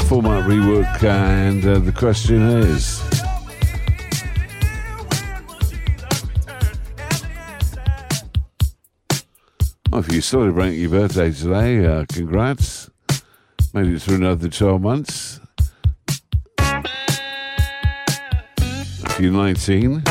Format 0.08 0.42
rework, 0.42 1.00
and 1.04 1.64
uh, 1.64 1.78
the 1.78 1.92
question 1.92 2.42
is. 2.42 3.00
Well, 9.92 10.00
if 10.00 10.12
you 10.12 10.20
celebrate 10.20 10.74
your 10.74 10.90
birthday 10.90 11.30
today, 11.30 11.86
uh, 11.86 12.04
congrats. 12.12 12.90
Made 13.72 13.86
it 13.86 14.02
through 14.02 14.16
another 14.16 14.48
12 14.48 14.82
months. 14.82 15.40
If 18.58 19.20
you're 19.20 19.30
19, 19.30 20.02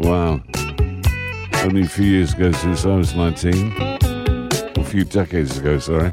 wow. 0.00 0.40
Only 1.64 1.82
a 1.82 1.88
few 1.88 2.06
years 2.06 2.34
ago 2.34 2.50
since 2.50 2.84
I 2.84 2.96
was 2.96 3.14
19. 3.14 3.72
A 4.76 4.84
few 4.84 5.04
decades 5.04 5.58
ago, 5.58 5.78
sorry. 5.78 6.12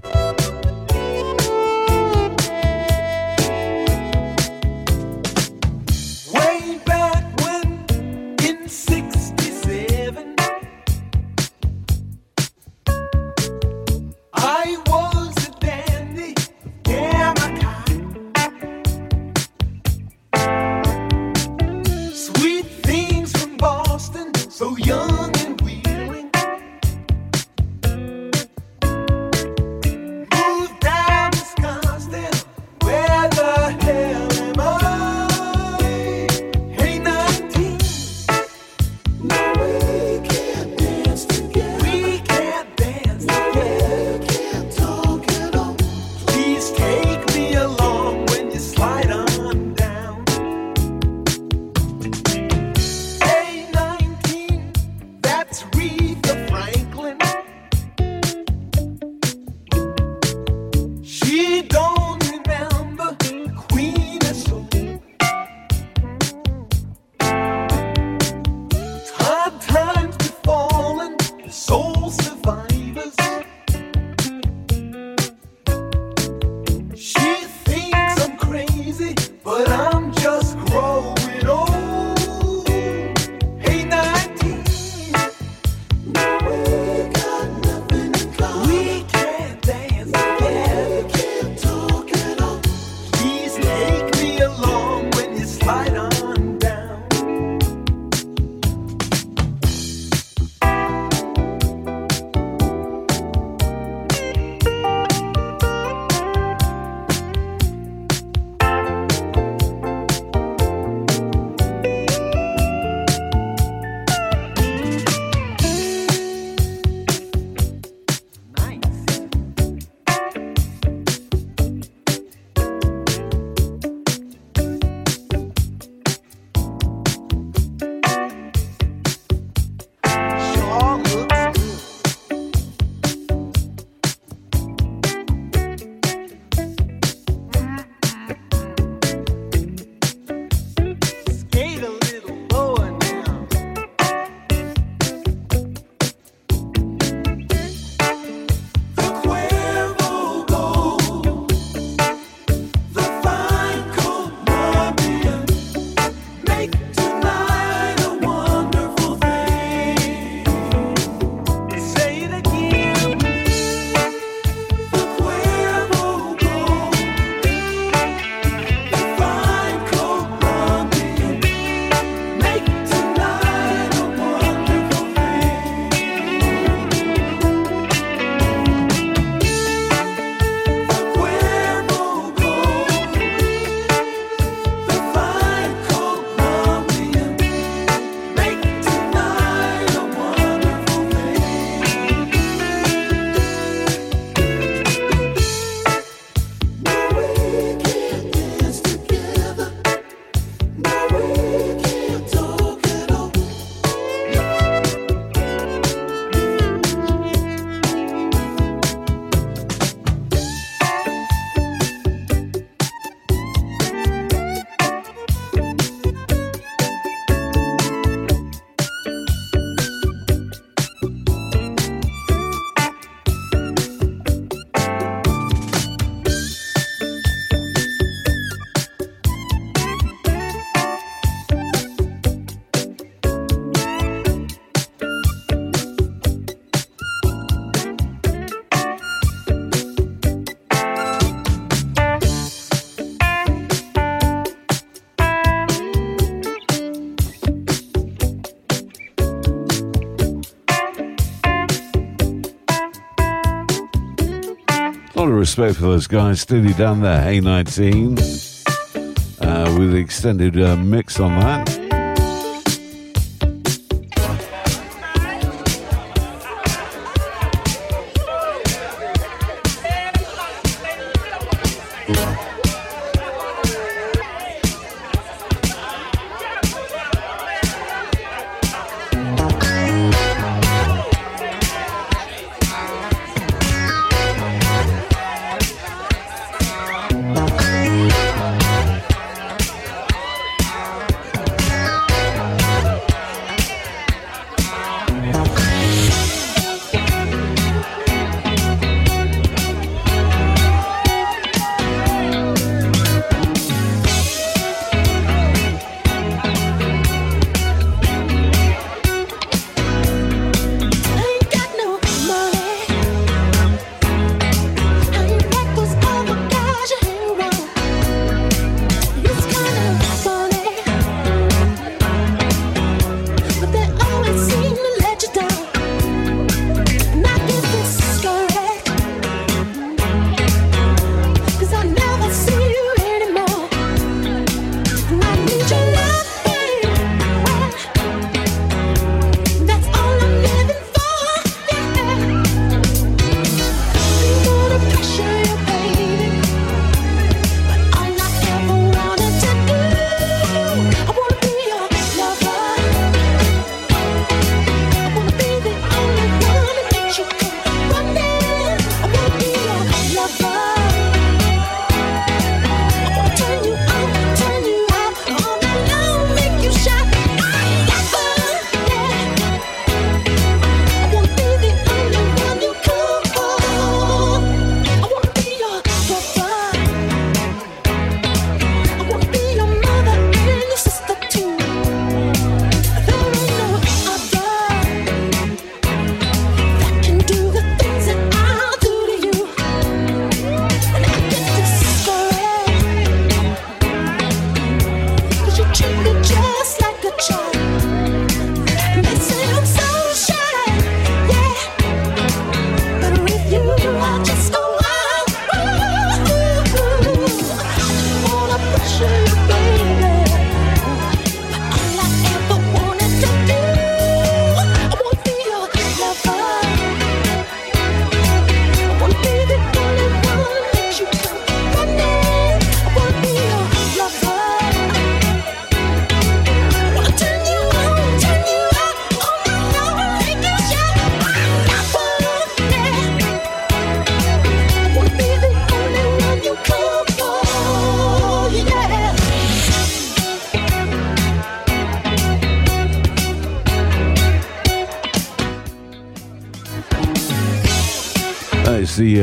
Respect 255.50 255.78
for 255.78 255.82
those 255.88 256.06
guys. 256.06 256.42
Steely 256.42 256.74
Dan 256.74 257.02
there, 257.02 257.24
Hey 257.24 257.40
19. 257.40 258.20
Uh, 258.20 259.76
with 259.80 259.94
the 259.94 259.98
extended 259.98 260.62
uh, 260.62 260.76
mix 260.76 261.20
on 261.20 261.40
that. 261.40 261.79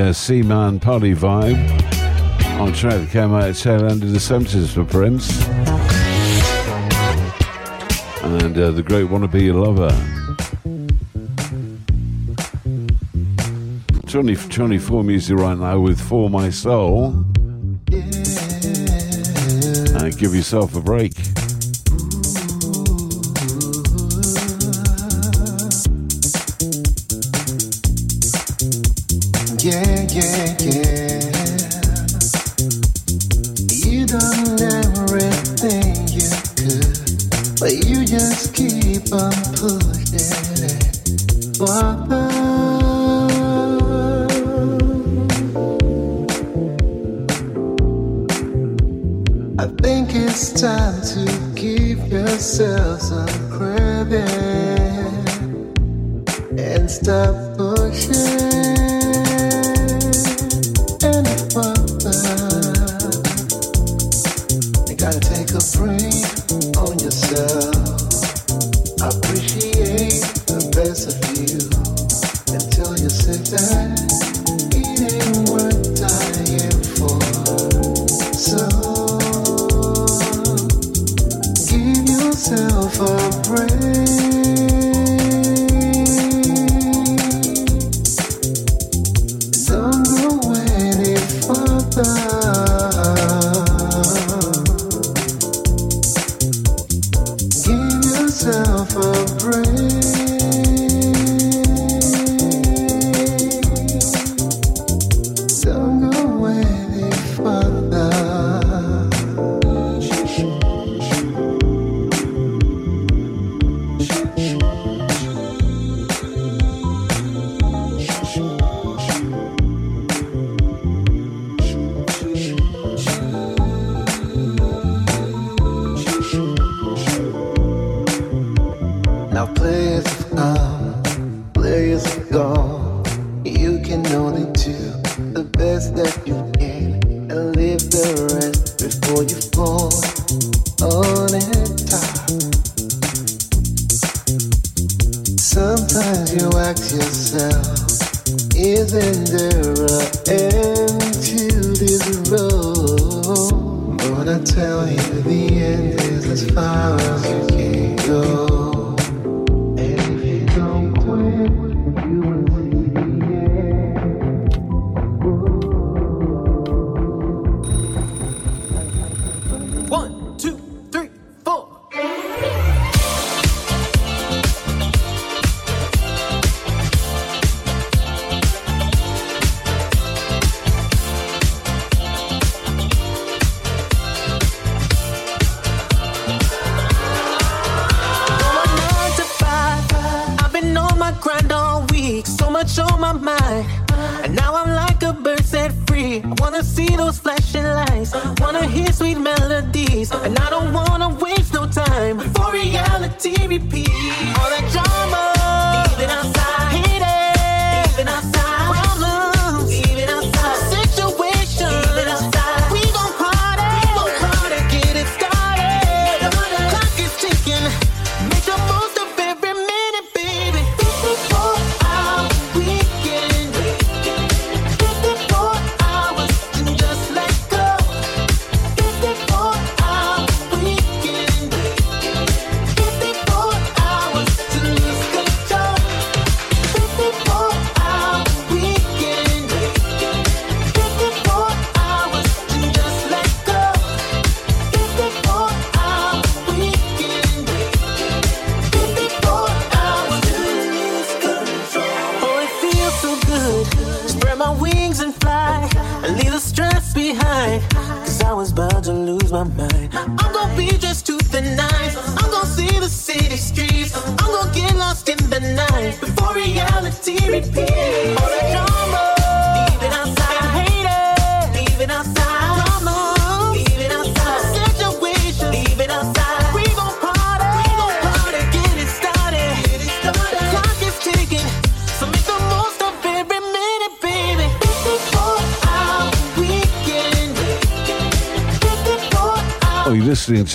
Uh, 0.07 0.13
Seaman 0.13 0.79
Party 0.79 1.15
vibe 1.15 1.59
on 2.61 2.73
track 2.73 3.01
that 3.01 3.11
came 3.11 3.35
out 3.35 3.45
at 3.45 3.57
tail 3.57 3.85
end 3.87 4.03
of 4.05 4.13
the 4.13 4.19
70s 4.19 4.73
for 4.73 4.85
Prince. 4.85 5.47
And 8.23 8.57
uh, 8.57 8.71
the 8.71 8.83
great 8.83 9.05
Wanna 9.05 9.27
Be 9.27 9.45
Your 9.45 9.67
Lover. 9.67 9.91
20, 14.07 14.37
24 14.37 15.03
music 15.03 15.37
right 15.39 15.59
now 15.59 15.81
with 15.81 16.01
For 16.01 16.31
My 16.31 16.51
Soul. 16.51 17.25
And 20.01 20.19
give 20.19 20.35
yourself 20.35 20.77
a 20.77 20.81
break. 20.81 21.36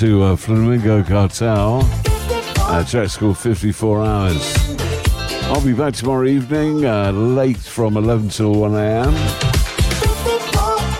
to 0.01 0.23
uh, 0.23 0.35
Flamingo 0.35 1.03
Cartel. 1.03 1.83
at 1.83 2.87
track's 2.87 3.13
School 3.13 3.35
54 3.35 4.01
Hours. 4.01 4.79
I'll 5.43 5.63
be 5.63 5.73
back 5.73 5.93
tomorrow 5.93 6.25
evening, 6.25 6.87
uh, 6.87 7.11
late 7.11 7.59
from 7.59 7.97
11 7.97 8.29
till 8.29 8.55
1 8.55 8.73
a.m. 8.73 9.13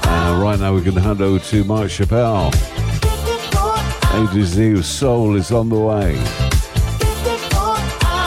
Uh, 0.04 0.40
right 0.40 0.60
now, 0.60 0.72
we're 0.72 0.84
going 0.84 0.94
to 0.94 1.02
hand 1.02 1.20
over 1.20 1.40
to 1.40 1.64
Mike 1.64 1.90
Chappell. 1.90 2.50
A 2.50 4.30
to 4.34 4.46
Z 4.46 4.84
Soul 4.84 5.36
is 5.36 5.52
on 5.52 5.70
the 5.70 5.80
way. 5.80 6.16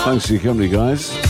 Thanks 0.02 0.26
for 0.26 0.32
your 0.32 0.42
company, 0.42 0.68
guys. 0.68 1.23